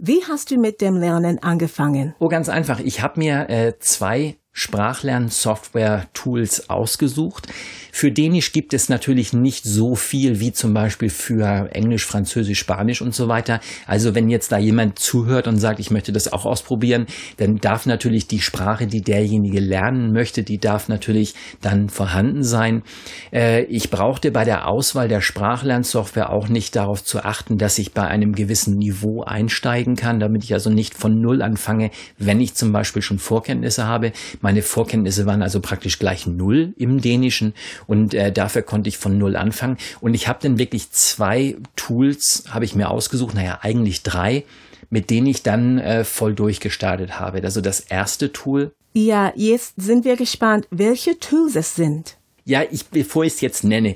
Wie 0.05 0.21
hast 0.27 0.51
du 0.51 0.57
mit 0.57 0.81
dem 0.81 0.97
Lernen 0.97 1.41
angefangen? 1.41 2.13
Oh, 2.19 2.27
ganz 2.27 2.49
einfach. 2.49 2.81
Ich 2.81 3.01
habe 3.01 3.21
mir 3.21 3.49
äh, 3.49 3.79
zwei 3.79 4.35
Sprachlern-Software-Tools 4.53 6.69
ausgesucht. 6.69 7.47
Für 7.91 8.11
Dänisch 8.11 8.53
gibt 8.53 8.73
es 8.73 8.89
natürlich 8.89 9.33
nicht 9.33 9.65
so 9.65 9.95
viel 9.95 10.39
wie 10.39 10.51
zum 10.51 10.73
Beispiel 10.73 11.09
für 11.09 11.69
Englisch, 11.73 12.05
Französisch, 12.05 12.59
Spanisch 12.59 13.01
und 13.01 13.13
so 13.13 13.27
weiter. 13.27 13.59
Also 13.85 14.15
wenn 14.15 14.29
jetzt 14.29 14.51
da 14.51 14.57
jemand 14.57 14.97
zuhört 14.97 15.47
und 15.47 15.57
sagt, 15.57 15.79
ich 15.79 15.91
möchte 15.91 16.11
das 16.11 16.31
auch 16.31 16.45
ausprobieren, 16.45 17.05
dann 17.37 17.57
darf 17.57 17.85
natürlich 17.85 18.27
die 18.27 18.41
Sprache, 18.41 18.87
die 18.87 19.01
derjenige 19.01 19.59
lernen 19.59 20.11
möchte, 20.11 20.43
die 20.43 20.57
darf 20.57 20.87
natürlich 20.87 21.35
dann 21.61 21.89
vorhanden 21.89 22.43
sein. 22.43 22.83
Äh, 23.31 23.63
ich 23.65 23.89
brauchte 23.89 24.31
bei 24.31 24.43
der 24.43 24.67
Auswahl 24.67 25.07
der 25.07 25.21
Sprachlernsoftware 25.21 26.31
auch 26.31 26.47
nicht 26.47 26.75
darauf 26.75 27.03
zu 27.03 27.23
achten, 27.23 27.57
dass 27.57 27.77
ich 27.77 27.93
bei 27.93 28.07
einem 28.07 28.33
gewissen 28.33 28.77
Niveau 28.77 29.23
einsteigen 29.23 29.95
kann, 29.95 30.19
damit 30.19 30.43
ich 30.43 30.53
also 30.53 30.69
nicht 30.69 30.95
von 30.95 31.21
Null 31.21 31.41
anfange, 31.41 31.91
wenn 32.17 32.41
ich 32.41 32.55
zum 32.55 32.71
Beispiel 32.71 33.01
schon 33.01 33.19
Vorkenntnisse 33.19 33.85
habe. 33.85 34.11
Meine 34.43 34.61
Vorkenntnisse 34.61 35.25
waren 35.25 35.41
also 35.41 35.61
praktisch 35.61 35.99
gleich 35.99 36.27
null 36.27 36.73
im 36.75 36.99
Dänischen 36.99 37.53
und 37.87 38.13
äh, 38.13 38.29
dafür 38.29 38.61
konnte 38.61 38.89
ich 38.89 38.97
von 38.97 39.17
null 39.17 39.37
anfangen. 39.37 39.77
Und 40.01 40.15
ich 40.15 40.27
habe 40.27 40.39
dann 40.41 40.59
wirklich 40.59 40.91
zwei 40.91 41.55
Tools, 41.77 42.43
habe 42.49 42.65
ich 42.65 42.75
mir 42.75 42.89
ausgesucht, 42.89 43.35
naja, 43.35 43.59
eigentlich 43.61 44.03
drei, 44.03 44.43
mit 44.89 45.09
denen 45.09 45.27
ich 45.27 45.43
dann 45.43 45.79
äh, 45.79 46.03
voll 46.03 46.35
durchgestartet 46.35 47.21
habe. 47.21 47.41
Also 47.41 47.61
das 47.61 47.79
erste 47.79 48.33
Tool. 48.33 48.73
Ja, 48.91 49.31
jetzt 49.37 49.75
sind 49.77 50.03
wir 50.03 50.17
gespannt, 50.17 50.67
welche 50.71 51.17
Tools 51.19 51.55
es 51.55 51.75
sind. 51.75 52.17
Ja, 52.45 52.63
ich, 52.69 52.87
bevor 52.87 53.23
ich 53.23 53.35
es 53.35 53.41
jetzt 53.41 53.63
nenne, 53.63 53.95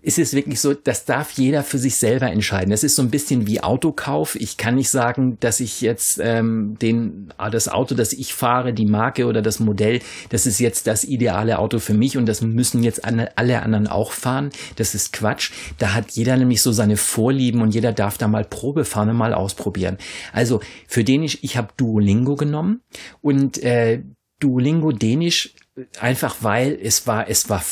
ist 0.00 0.20
es 0.20 0.32
wirklich 0.32 0.60
so, 0.60 0.74
das 0.74 1.06
darf 1.06 1.32
jeder 1.32 1.64
für 1.64 1.78
sich 1.78 1.96
selber 1.96 2.30
entscheiden. 2.30 2.70
Das 2.70 2.84
ist 2.84 2.94
so 2.94 3.02
ein 3.02 3.10
bisschen 3.10 3.48
wie 3.48 3.62
Autokauf. 3.62 4.36
Ich 4.36 4.56
kann 4.56 4.76
nicht 4.76 4.90
sagen, 4.90 5.38
dass 5.40 5.58
ich 5.58 5.80
jetzt 5.80 6.20
ähm, 6.22 6.76
den, 6.80 7.32
ah, 7.36 7.50
das 7.50 7.68
Auto, 7.68 7.96
das 7.96 8.12
ich 8.12 8.32
fahre, 8.32 8.72
die 8.72 8.86
Marke 8.86 9.26
oder 9.26 9.42
das 9.42 9.58
Modell, 9.58 9.98
das 10.28 10.46
ist 10.46 10.60
jetzt 10.60 10.86
das 10.86 11.02
ideale 11.02 11.58
Auto 11.58 11.80
für 11.80 11.94
mich 11.94 12.16
und 12.16 12.26
das 12.26 12.42
müssen 12.42 12.84
jetzt 12.84 13.04
alle 13.04 13.62
anderen 13.62 13.88
auch 13.88 14.12
fahren. 14.12 14.50
Das 14.76 14.94
ist 14.94 15.12
Quatsch. 15.12 15.50
Da 15.78 15.92
hat 15.92 16.12
jeder 16.12 16.36
nämlich 16.36 16.62
so 16.62 16.70
seine 16.70 16.96
Vorlieben 16.96 17.60
und 17.60 17.74
jeder 17.74 17.92
darf 17.92 18.18
da 18.18 18.28
mal 18.28 18.44
Probe 18.44 18.84
fahren 18.84 19.10
und 19.10 19.16
mal 19.16 19.34
ausprobieren. 19.34 19.98
Also 20.32 20.60
für 20.86 21.02
Dänisch, 21.02 21.38
ich 21.42 21.56
habe 21.56 21.72
Duolingo 21.76 22.36
genommen 22.36 22.82
und 23.20 23.60
äh, 23.64 24.02
Duolingo 24.38 24.92
Dänisch 24.92 25.54
einfach 26.00 26.36
weil 26.40 26.78
es 26.82 27.06
war, 27.06 27.28
es 27.28 27.48
war 27.48 27.62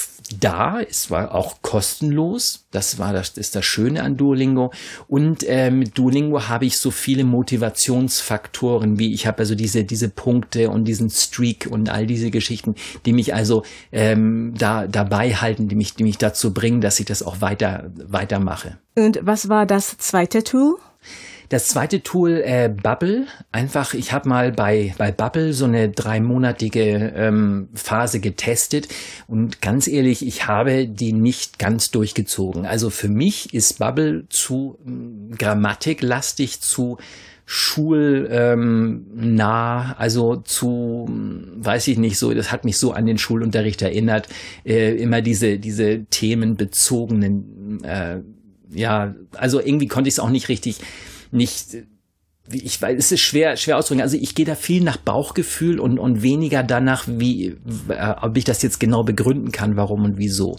da, 0.41 0.81
es 0.81 1.11
war 1.11 1.35
auch 1.35 1.63
kostenlos. 1.63 2.67
Das 2.71 2.99
war 2.99 3.13
das, 3.13 3.31
ist 3.31 3.57
das 3.57 3.65
Schöne 3.65 4.03
an 4.03 4.17
Duolingo. 4.17 4.73
Und 5.09 5.43
äh, 5.45 5.71
mit 5.71 5.97
Duolingo 5.97 6.49
habe 6.49 6.67
ich 6.67 6.79
so 6.79 6.91
viele 6.91 7.25
Motivationsfaktoren, 7.25 8.99
wie 8.99 9.15
ich 9.15 9.27
habe 9.27 9.39
also 9.39 9.55
diese, 9.55 9.85
diese 9.85 10.09
Punkte 10.09 10.71
und 10.71 10.85
diesen 10.85 11.11
Streak 11.11 11.67
und 11.71 11.89
all 11.89 12.07
diese 12.07 12.31
Geschichten, 12.31 12.75
die 13.07 13.13
mich 13.13 13.35
also 13.35 13.65
ähm, 13.91 14.55
da 14.57 14.87
dabei 14.87 15.35
halten, 15.35 15.69
die 15.69 15.77
mich, 15.77 15.95
die 15.95 16.05
mich 16.05 16.19
dazu 16.19 16.53
bringen, 16.53 16.81
dass 16.81 17.01
ich 17.01 17.07
das 17.07 17.23
auch 17.23 17.41
weiter, 17.41 17.91
weitermache. 17.95 18.79
Und 18.97 19.21
was 19.23 19.49
war 19.49 19.65
das 19.67 19.97
zweite 19.99 20.45
Tool? 20.45 20.77
Das 21.49 21.69
zweite 21.69 22.03
Tool, 22.03 22.43
äh, 22.45 22.69
Bubble, 22.69 23.27
einfach, 23.53 23.95
ich 23.95 24.13
habe 24.13 24.29
mal 24.29 24.53
bei, 24.53 24.95
bei 24.99 25.11
Bubble 25.11 25.55
so 25.55 25.65
eine 25.65 25.89
dreimonatige 25.89 27.15
ähm, 27.17 27.71
Phase 27.73 28.21
getestet. 28.21 28.89
Und 29.29 29.63
ganz 29.63 29.89
ehrlich, 29.89 30.27
ich 30.27 30.47
habe 30.47 30.87
die 30.87 31.15
nicht 31.15 31.59
ganz 31.59 31.91
durchgezogen. 31.91 32.67
Also 32.67 32.91
für 32.91 33.09
mich 33.09 33.55
ist 33.55 33.79
Bubble 33.79 34.27
zu 34.29 34.79
ähm, 34.87 35.31
grammatiklastig, 35.39 36.61
zu 36.61 36.99
schulnah, 37.47 38.53
ähm, 38.53 39.95
also 39.97 40.37
zu, 40.37 41.09
weiß 41.09 41.89
ich 41.89 41.97
nicht 41.97 42.19
so, 42.19 42.35
das 42.35 42.53
hat 42.53 42.67
mich 42.67 42.77
so 42.77 42.93
an 42.93 43.07
den 43.07 43.17
Schulunterricht 43.17 43.81
erinnert, 43.81 44.29
äh, 44.67 44.95
immer 44.97 45.23
diese, 45.23 45.59
diese 45.59 46.05
themenbezogenen, 46.11 47.83
äh, 47.85 48.19
ja, 48.71 49.15
also 49.35 49.61
irgendwie 49.61 49.89
konnte 49.89 50.09
ich 50.09 50.17
es 50.17 50.21
auch 50.21 50.29
nicht 50.29 50.51
richtig 50.51 50.81
nicht 51.31 51.77
ich 52.51 52.81
weiß, 52.81 52.97
es 52.99 53.13
ist 53.13 53.21
schwer, 53.21 53.57
schwer 53.57 53.77
auszudrücken. 53.77 54.03
Also 54.03 54.17
ich 54.17 54.35
gehe 54.35 54.47
da 54.47 54.55
viel 54.55 54.83
nach 54.83 54.97
Bauchgefühl 54.97 55.79
und, 55.79 55.99
und 55.99 56.23
weniger 56.23 56.63
danach, 56.63 57.05
wie, 57.07 57.57
äh, 57.89 58.15
ob 58.23 58.37
ich 58.37 58.45
das 58.45 58.63
jetzt 58.63 58.81
genau 58.81 59.03
begründen 59.03 59.53
kann, 59.53 59.77
warum 59.77 60.05
und 60.05 60.19
wieso. 60.19 60.59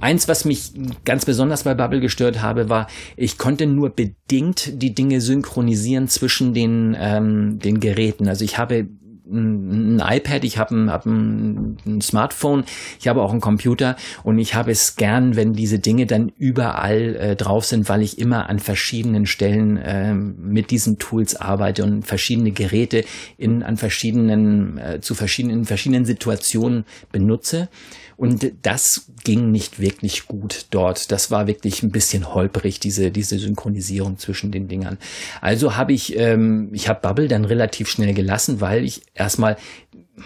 Eins, 0.00 0.28
was 0.28 0.44
mich 0.44 0.72
ganz 1.04 1.24
besonders 1.24 1.62
bei 1.62 1.74
Bubble 1.74 2.00
gestört 2.00 2.42
habe, 2.42 2.68
war, 2.68 2.86
ich 3.16 3.38
konnte 3.38 3.66
nur 3.66 3.90
bedingt 3.90 4.82
die 4.82 4.94
Dinge 4.94 5.20
synchronisieren 5.20 6.08
zwischen 6.08 6.54
den, 6.54 6.96
ähm, 6.98 7.58
den 7.58 7.80
Geräten. 7.80 8.28
Also 8.28 8.44
ich 8.44 8.58
habe 8.58 8.88
ein, 9.32 10.02
iPad, 10.04 10.44
ich 10.44 10.58
habe 10.58 10.74
ein, 10.74 10.90
hab 10.90 11.06
ein, 11.06 11.78
ein, 11.86 12.00
Smartphone, 12.00 12.64
ich 13.00 13.08
habe 13.08 13.22
auch 13.22 13.30
einen 13.30 13.40
Computer 13.40 13.96
und 14.22 14.38
ich 14.38 14.54
habe 14.54 14.70
es 14.70 14.96
gern, 14.96 15.36
wenn 15.36 15.52
diese 15.52 15.78
Dinge 15.78 16.06
dann 16.06 16.32
überall 16.36 17.16
äh, 17.16 17.36
drauf 17.36 17.64
sind, 17.64 17.88
weil 17.88 18.02
ich 18.02 18.18
immer 18.18 18.48
an 18.48 18.58
verschiedenen 18.58 19.26
Stellen 19.26 19.76
äh, 19.76 20.14
mit 20.14 20.70
diesen 20.70 20.98
Tools 20.98 21.36
arbeite 21.36 21.84
und 21.84 22.06
verschiedene 22.06 22.52
Geräte 22.52 23.04
in 23.38 23.62
an 23.62 23.76
verschiedenen 23.76 24.78
äh, 24.78 25.00
zu 25.00 25.14
verschiedenen 25.14 25.60
in 25.60 25.64
verschiedenen 25.64 26.04
Situationen 26.04 26.84
benutze. 27.10 27.68
Und 28.16 28.52
das 28.62 29.10
ging 29.24 29.50
nicht 29.50 29.80
wirklich 29.80 30.26
gut 30.26 30.66
dort. 30.70 31.10
Das 31.10 31.30
war 31.30 31.46
wirklich 31.46 31.82
ein 31.82 31.90
bisschen 31.90 32.34
holprig, 32.34 32.80
diese, 32.80 33.10
diese 33.10 33.38
Synchronisierung 33.38 34.18
zwischen 34.18 34.52
den 34.52 34.68
Dingern. 34.68 34.98
Also 35.40 35.76
habe 35.76 35.92
ich, 35.92 36.16
ähm, 36.16 36.70
ich 36.72 36.88
habe 36.88 37.00
Bubble 37.00 37.28
dann 37.28 37.44
relativ 37.44 37.88
schnell 37.88 38.14
gelassen, 38.14 38.60
weil 38.60 38.84
ich 38.84 39.02
erstmal, 39.14 39.56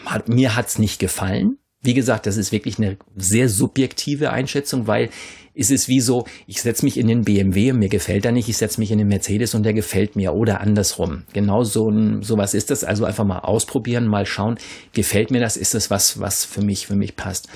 hat, 0.04 0.28
mir 0.28 0.56
hat's 0.56 0.78
nicht 0.78 0.98
gefallen. 0.98 1.58
Wie 1.82 1.94
gesagt, 1.94 2.26
das 2.26 2.36
ist 2.36 2.52
wirklich 2.52 2.78
eine 2.78 2.96
sehr 3.14 3.48
subjektive 3.48 4.30
Einschätzung, 4.30 4.86
weil 4.86 5.10
ist 5.56 5.70
es 5.70 5.88
wie 5.88 6.00
so, 6.00 6.26
ich 6.46 6.60
setze 6.60 6.84
mich 6.84 6.98
in 6.98 7.06
den 7.06 7.22
BMW 7.22 7.72
und 7.72 7.78
mir 7.78 7.88
gefällt 7.88 8.26
er 8.26 8.32
nicht, 8.32 8.48
ich 8.48 8.58
setze 8.58 8.78
mich 8.78 8.90
in 8.90 8.98
den 8.98 9.08
Mercedes 9.08 9.54
und 9.54 9.62
der 9.62 9.72
gefällt 9.72 10.14
mir 10.14 10.34
oder 10.34 10.60
andersrum. 10.60 11.22
Genau 11.32 11.64
so 11.64 11.90
ein, 11.90 12.22
sowas 12.22 12.52
ist 12.52 12.70
das. 12.70 12.84
Also 12.84 13.06
einfach 13.06 13.24
mal 13.24 13.38
ausprobieren, 13.38 14.06
mal 14.06 14.26
schauen, 14.26 14.58
gefällt 14.92 15.30
mir 15.30 15.40
das, 15.40 15.56
ist 15.56 15.74
das 15.74 15.90
was, 15.90 16.20
was 16.20 16.44
für 16.44 16.60
mich, 16.60 16.86
für 16.86 16.94
mich 16.94 17.16
passt. 17.16 17.48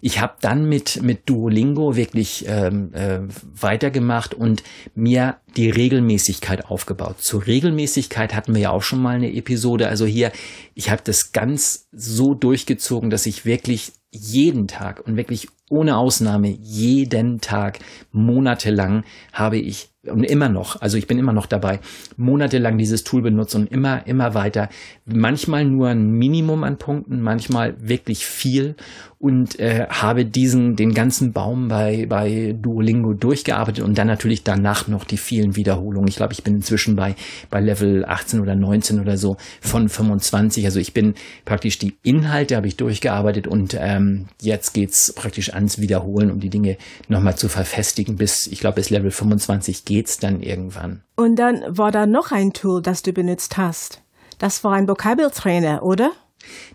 Ich 0.00 0.20
habe 0.20 0.34
dann 0.40 0.66
mit, 0.66 1.02
mit 1.02 1.28
Duolingo 1.28 1.96
wirklich 1.96 2.44
ähm, 2.48 2.94
äh, 2.94 3.20
weitergemacht 3.60 4.32
und 4.32 4.62
mir 4.94 5.36
die 5.56 5.68
Regelmäßigkeit 5.68 6.66
aufgebaut. 6.66 7.20
Zur 7.20 7.46
Regelmäßigkeit 7.46 8.34
hatten 8.34 8.54
wir 8.54 8.62
ja 8.62 8.70
auch 8.70 8.82
schon 8.82 9.02
mal 9.02 9.16
eine 9.16 9.34
Episode. 9.34 9.88
Also 9.88 10.06
hier, 10.06 10.32
ich 10.74 10.88
habe 10.88 11.02
das 11.04 11.32
ganz 11.32 11.88
so 11.92 12.34
durchgezogen, 12.34 13.10
dass 13.10 13.26
ich 13.26 13.44
wirklich 13.44 13.92
jeden 14.12 14.68
Tag 14.68 15.06
und 15.06 15.16
wirklich 15.16 15.48
ohne 15.68 15.96
Ausnahme 15.96 16.48
jeden 16.48 17.40
Tag 17.40 17.78
monatelang 18.12 19.04
habe 19.32 19.56
ich 19.56 19.90
und 20.06 20.24
immer 20.24 20.48
noch, 20.48 20.80
also 20.80 20.96
ich 20.96 21.06
bin 21.06 21.18
immer 21.18 21.34
noch 21.34 21.44
dabei, 21.44 21.80
monatelang 22.16 22.78
dieses 22.78 23.04
Tool 23.04 23.20
benutzt 23.20 23.54
und 23.54 23.70
immer, 23.70 24.06
immer 24.06 24.32
weiter. 24.32 24.70
Manchmal 25.04 25.66
nur 25.66 25.88
ein 25.88 26.12
Minimum 26.12 26.64
an 26.64 26.78
Punkten, 26.78 27.20
manchmal 27.20 27.74
wirklich 27.78 28.24
viel 28.24 28.76
und 29.18 29.60
äh, 29.60 29.86
habe 29.90 30.24
diesen, 30.24 30.74
den 30.76 30.94
ganzen 30.94 31.34
Baum 31.34 31.68
bei, 31.68 32.06
bei 32.08 32.56
Duolingo 32.58 33.12
durchgearbeitet 33.12 33.84
und 33.84 33.98
dann 33.98 34.06
natürlich 34.06 34.42
danach 34.42 34.88
noch 34.88 35.04
die 35.04 35.18
vielen 35.18 35.56
Wiederholungen. 35.56 36.08
Ich 36.08 36.16
glaube, 36.16 36.32
ich 36.32 36.42
bin 36.42 36.54
inzwischen 36.54 36.96
bei, 36.96 37.14
bei 37.50 37.60
Level 37.60 38.06
18 38.06 38.40
oder 38.40 38.54
19 38.54 39.00
oder 39.00 39.18
so 39.18 39.36
von 39.60 39.90
25. 39.90 40.64
Also 40.64 40.80
ich 40.80 40.94
bin 40.94 41.12
praktisch 41.44 41.78
die 41.78 41.92
Inhalte 42.02 42.56
habe 42.56 42.66
ich 42.66 42.76
durchgearbeitet 42.78 43.46
und 43.46 43.74
äh, 43.74 43.99
ähm, 44.00 44.26
jetzt 44.40 44.74
geht's 44.74 45.12
praktisch 45.12 45.52
ans 45.54 45.78
Wiederholen, 45.78 46.30
um 46.30 46.40
die 46.40 46.50
Dinge 46.50 46.76
nochmal 47.08 47.36
zu 47.36 47.48
verfestigen. 47.48 48.16
Bis, 48.16 48.46
ich 48.46 48.60
glaube, 48.60 48.76
bis 48.76 48.90
Level 48.90 49.10
25 49.10 49.84
geht's 49.84 50.18
dann 50.18 50.42
irgendwann. 50.42 51.02
Und 51.16 51.36
dann 51.36 51.62
war 51.66 51.92
da 51.92 52.06
noch 52.06 52.32
ein 52.32 52.52
Tool, 52.52 52.82
das 52.82 53.02
du 53.02 53.12
benutzt 53.12 53.56
hast. 53.56 54.02
Das 54.38 54.64
war 54.64 54.72
ein 54.72 54.88
Vokabeltrainer, 54.88 55.82
oder? 55.82 56.12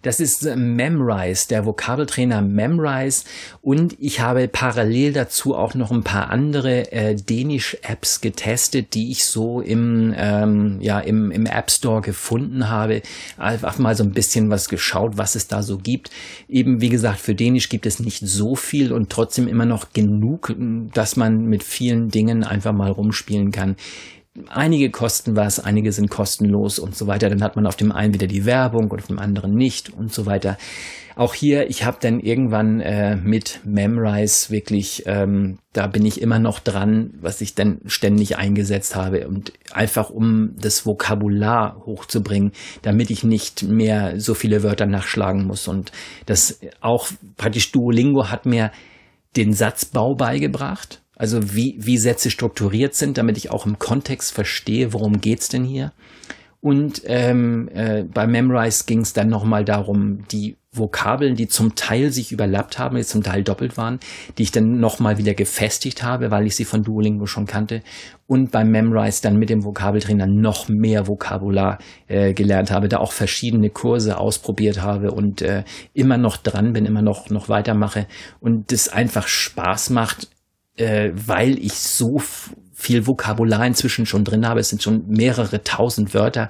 Das 0.02 0.20
ist 0.20 0.46
äh, 0.46 0.56
Memrise, 0.56 1.48
der 1.48 1.66
Vokabeltrainer 1.66 2.42
Memrise. 2.42 3.24
Und 3.62 3.96
ich 4.00 4.20
habe 4.20 4.48
parallel 4.48 5.14
dazu 5.14 5.56
auch 5.56 5.74
noch 5.74 5.92
ein 5.92 6.04
paar 6.04 6.30
andere 6.30 6.92
äh, 6.92 7.16
Dänisch-Apps 7.16 8.22
getestet, 8.22 8.94
die 8.94 9.12
ich 9.12 9.26
so 9.26 9.62
im, 9.62 10.14
ähm, 10.16 10.78
ja, 10.82 11.00
im, 11.00 11.32
im 11.32 11.46
App 11.46 11.72
Store 11.72 12.02
gefunden 12.02 12.70
habe. 12.70 13.02
Einfach 13.38 13.78
mal 13.80 13.96
so 13.96 14.04
ein 14.04 14.12
bisschen 14.12 14.50
was 14.50 14.70
geschaut, 14.70 15.18
was 15.18 15.36
es 15.36 15.48
da 15.48 15.64
so 15.64 15.78
gibt. 15.78 16.12
Eben, 16.48 16.82
wie 16.82 16.90
gesagt, 16.90 17.20
für 17.20 17.36
Dänisch 17.36 17.70
gibt 17.70 17.86
es 17.86 18.00
nicht 18.00 18.20
so 18.20 18.56
viel 18.56 18.92
und 18.92 19.10
trotzdem 19.10 19.48
immer 19.48 19.66
noch 19.66 19.94
genug, 19.94 20.56
dass 20.94 21.16
man 21.16 21.46
mit 21.46 21.64
vielen 21.64 22.10
Dingen 22.10 22.44
einfach 22.44 22.74
mal 22.74 22.92
rumspielen 22.92 23.52
kann 23.52 23.76
einige 24.48 24.90
kosten 24.90 25.36
was, 25.36 25.60
einige 25.60 25.92
sind 25.92 26.10
kostenlos 26.10 26.80
und 26.80 26.96
so 26.96 27.08
weiter. 27.08 27.30
Dann 27.30 27.44
hat 27.44 27.56
man 27.56 27.66
auf 27.66 27.76
dem 27.76 27.92
einen 27.92 28.14
wieder 28.14 28.28
die 28.28 28.46
Werbung 28.46 28.92
und 28.92 29.00
auf 29.00 29.08
dem 29.08 29.20
anderen 29.20 29.54
nicht 29.54 29.94
und 29.94 30.14
so 30.14 30.26
weiter. 30.26 30.58
Auch 31.16 31.34
hier, 31.34 31.70
ich 31.70 31.86
habe 31.86 31.98
dann 32.02 32.20
irgendwann 32.20 32.82
äh, 32.82 33.16
mit 33.16 33.62
Memrise 33.64 34.50
wirklich, 34.50 35.04
ähm, 35.06 35.60
da 35.72 35.88
bin 35.88 36.06
ich 36.06 36.20
immer 36.20 36.40
noch 36.40 36.60
dran, 36.60 37.12
was 37.22 37.40
ich 37.40 37.56
dann 37.56 37.80
ständig 37.86 38.38
eingesetzt 38.38 38.98
habe 38.98 39.26
und 39.26 39.54
einfach 39.72 40.10
um 40.10 40.56
das 40.60 40.86
Vokabular 40.86 41.82
hochzubringen, 41.86 42.52
damit 42.82 43.12
ich 43.12 43.24
nicht 43.24 43.64
mehr 43.64 44.20
so 44.20 44.34
viele 44.34 44.62
Wörter 44.62 44.88
nachschlagen 44.88 45.48
muss 45.48 45.70
und 45.70 45.94
das 46.26 46.60
auch 46.82 47.08
praktisch 47.38 47.72
Duolingo 47.72 48.30
hat 48.30 48.46
mir 48.46 48.72
den 49.38 49.54
Satzbau 49.54 50.16
beigebracht 50.16 51.02
also 51.16 51.56
wie, 51.56 51.78
wie 51.80 51.98
Sätze 51.98 52.30
strukturiert 52.30 52.96
sind, 52.96 53.18
damit 53.18 53.38
ich 53.38 53.52
auch 53.52 53.66
im 53.66 53.80
Kontext 53.80 54.34
verstehe, 54.34 54.94
worum 54.94 55.22
geht's 55.22 55.50
denn 55.50 55.64
hier. 55.64 55.92
Und 56.66 57.04
ähm, 57.06 57.70
äh, 57.76 58.06
bei 58.06 58.26
Memrise 58.26 58.86
ging 58.88 59.02
es 59.02 59.14
dann 59.14 59.28
nochmal 59.28 59.64
darum, 59.64 60.24
die 60.32 60.58
Vokabeln, 60.72 61.36
die 61.36 61.48
zum 61.48 61.76
Teil 61.76 62.12
sich 62.12 62.32
überlappt 62.32 62.80
haben, 62.80 62.98
die 62.98 63.04
zum 63.04 63.22
Teil 63.22 63.44
doppelt 63.44 63.78
waren, 63.78 64.00
die 64.38 64.44
ich 64.44 64.52
dann 64.52 64.80
nochmal 64.80 65.20
wieder 65.20 65.36
gefestigt 65.36 66.02
habe, 66.04 66.32
weil 66.32 66.48
ich 66.48 66.56
sie 66.56 66.66
von 66.66 66.82
Duolingo 66.82 67.28
schon 67.28 67.46
kannte. 67.46 67.82
Und 68.28 68.52
beim 68.52 68.72
Memrise 68.72 69.22
dann 69.22 69.38
mit 69.38 69.52
dem 69.52 69.64
Vokabeltrainer 69.64 70.26
noch 70.26 70.68
mehr 70.68 71.08
Vokabular 71.08 71.78
äh, 72.08 72.34
gelernt 72.34 72.72
habe, 72.72 72.88
da 72.88 72.98
auch 72.98 73.12
verschiedene 73.12 73.70
Kurse 73.70 74.18
ausprobiert 74.18 74.82
habe 74.82 75.12
und 75.12 75.44
äh, 75.44 75.64
immer 75.94 76.18
noch 76.18 76.38
dran 76.38 76.74
bin, 76.74 76.86
immer 76.86 77.04
noch, 77.04 77.30
noch 77.30 77.48
weitermache. 77.48 78.08
Und 78.40 78.72
das 78.72 78.90
einfach 78.90 79.28
Spaß 79.28 79.92
macht, 79.92 80.30
äh, 80.78 81.12
weil 81.14 81.58
ich 81.58 81.74
so 81.74 82.22
viel 82.74 83.08
Vokabular 83.08 83.66
inzwischen 83.66 84.06
schon 84.06 84.24
drin 84.24 84.48
habe. 84.48 84.60
Es 84.60 84.70
sind 84.70 84.84
schon 84.84 85.08
mehrere 85.08 85.64
tausend 85.64 86.14
Wörter, 86.14 86.50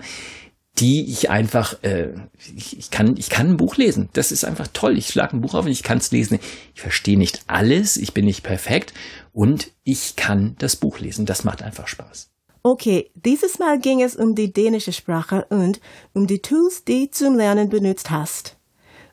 die 0.77 1.09
ich 1.09 1.29
einfach, 1.29 1.81
äh, 1.83 2.09
ich, 2.55 2.77
ich, 2.77 2.91
kann, 2.91 3.15
ich 3.17 3.29
kann 3.29 3.51
ein 3.51 3.57
Buch 3.57 3.77
lesen. 3.77 4.09
Das 4.13 4.31
ist 4.31 4.43
einfach 4.43 4.67
toll. 4.73 4.97
Ich 4.97 5.07
schlage 5.07 5.37
ein 5.37 5.41
Buch 5.41 5.53
auf 5.53 5.65
und 5.65 5.71
ich 5.71 5.83
kann 5.83 5.99
es 5.99 6.11
lesen. 6.11 6.39
Ich 6.73 6.81
verstehe 6.81 7.17
nicht 7.17 7.43
alles, 7.47 7.95
ich 7.95 8.13
bin 8.13 8.25
nicht 8.25 8.43
perfekt 8.43 8.93
und 9.31 9.71
ich 9.83 10.15
kann 10.15 10.55
das 10.57 10.75
Buch 10.75 10.99
lesen. 10.99 11.25
Das 11.25 11.43
macht 11.43 11.61
einfach 11.61 11.87
Spaß. 11.87 12.29
Okay, 12.63 13.11
dieses 13.13 13.59
Mal 13.59 13.79
ging 13.79 14.01
es 14.01 14.15
um 14.15 14.33
die 14.33 14.51
dänische 14.51 14.91
Sprache 14.91 15.45
und 15.49 15.79
um 16.13 16.25
die 16.25 16.41
Tools, 16.41 16.83
die 16.83 17.11
zum 17.11 17.35
Lernen 17.35 17.69
benutzt 17.69 18.09
hast. 18.09 18.54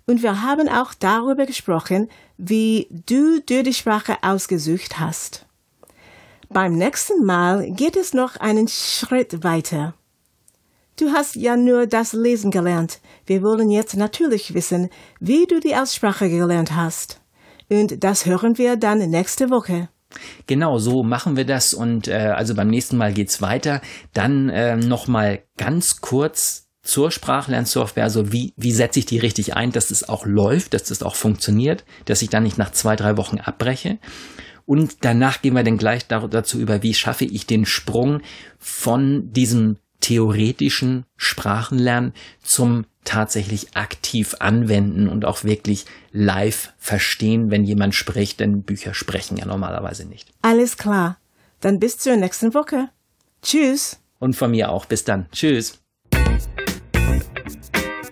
Und 0.06 0.22
wir 0.22 0.42
haben 0.42 0.68
auch 0.68 0.94
darüber 0.94 1.46
gesprochen, 1.46 2.08
wie 2.36 2.88
du 3.06 3.40
dir 3.40 3.62
die 3.62 3.74
Sprache 3.74 4.16
ausgesucht 4.22 4.98
hast. 4.98 5.46
Beim 6.48 6.74
nächsten 6.74 7.24
Mal 7.24 7.70
geht 7.70 7.96
es 7.96 8.12
noch 8.12 8.36
einen 8.36 8.68
Schritt 8.68 9.42
weiter. 9.42 9.94
Du 10.98 11.10
hast 11.12 11.36
ja 11.36 11.56
nur 11.56 11.86
das 11.86 12.12
Lesen 12.12 12.50
gelernt. 12.50 13.00
Wir 13.26 13.42
wollen 13.42 13.70
jetzt 13.70 13.96
natürlich 13.96 14.52
wissen, 14.52 14.90
wie 15.20 15.46
du 15.46 15.60
die 15.60 15.74
Aussprache 15.74 16.28
gelernt 16.28 16.76
hast. 16.76 17.20
Und 17.70 18.04
das 18.04 18.26
hören 18.26 18.58
wir 18.58 18.76
dann 18.76 18.98
nächste 18.98 19.48
Woche. 19.48 19.88
Genau, 20.46 20.78
so 20.78 21.02
machen 21.02 21.36
wir 21.36 21.46
das 21.46 21.72
und 21.72 22.06
äh, 22.08 22.34
also 22.36 22.54
beim 22.54 22.68
nächsten 22.68 22.98
Mal 22.98 23.14
geht's 23.14 23.40
weiter. 23.40 23.80
Dann 24.12 24.50
äh, 24.50 24.76
noch 24.76 25.08
mal 25.08 25.42
ganz 25.56 26.02
kurz 26.02 26.68
zur 26.82 27.10
Sprachlernsoftware, 27.10 28.04
also 28.04 28.32
wie, 28.32 28.52
wie 28.56 28.72
setze 28.72 28.98
ich 28.98 29.06
die 29.06 29.18
richtig 29.18 29.54
ein, 29.54 29.72
dass 29.72 29.90
es 29.90 30.08
auch 30.08 30.26
läuft, 30.26 30.74
dass 30.74 30.90
es 30.90 31.02
auch 31.02 31.14
funktioniert, 31.14 31.84
dass 32.06 32.22
ich 32.22 32.28
dann 32.28 32.42
nicht 32.42 32.58
nach 32.58 32.72
zwei, 32.72 32.96
drei 32.96 33.16
Wochen 33.16 33.38
abbreche. 33.38 33.98
Und 34.66 35.04
danach 35.04 35.42
gehen 35.42 35.54
wir 35.54 35.64
dann 35.64 35.78
gleich 35.78 36.06
dazu 36.06 36.58
über, 36.58 36.82
wie 36.82 36.94
schaffe 36.94 37.24
ich 37.24 37.46
den 37.46 37.66
Sprung 37.66 38.20
von 38.58 39.32
diesem 39.32 39.76
theoretischen 40.00 41.04
Sprachenlernen 41.16 42.12
zum 42.42 42.86
tatsächlich 43.04 43.76
aktiv 43.76 44.36
anwenden 44.38 45.08
und 45.08 45.24
auch 45.24 45.44
wirklich 45.44 45.86
live 46.12 46.72
verstehen, 46.78 47.50
wenn 47.50 47.64
jemand 47.64 47.94
spricht, 47.94 48.40
denn 48.40 48.62
Bücher 48.62 48.94
sprechen 48.94 49.36
ja 49.36 49.46
normalerweise 49.46 50.04
nicht. 50.04 50.32
Alles 50.42 50.76
klar. 50.76 51.18
Dann 51.60 51.78
bis 51.78 51.98
zur 51.98 52.16
nächsten 52.16 52.54
Woche. 52.54 52.88
Tschüss. 53.42 54.00
Und 54.18 54.34
von 54.34 54.50
mir 54.50 54.70
auch. 54.70 54.86
Bis 54.86 55.04
dann. 55.04 55.26
Tschüss. 55.32 55.81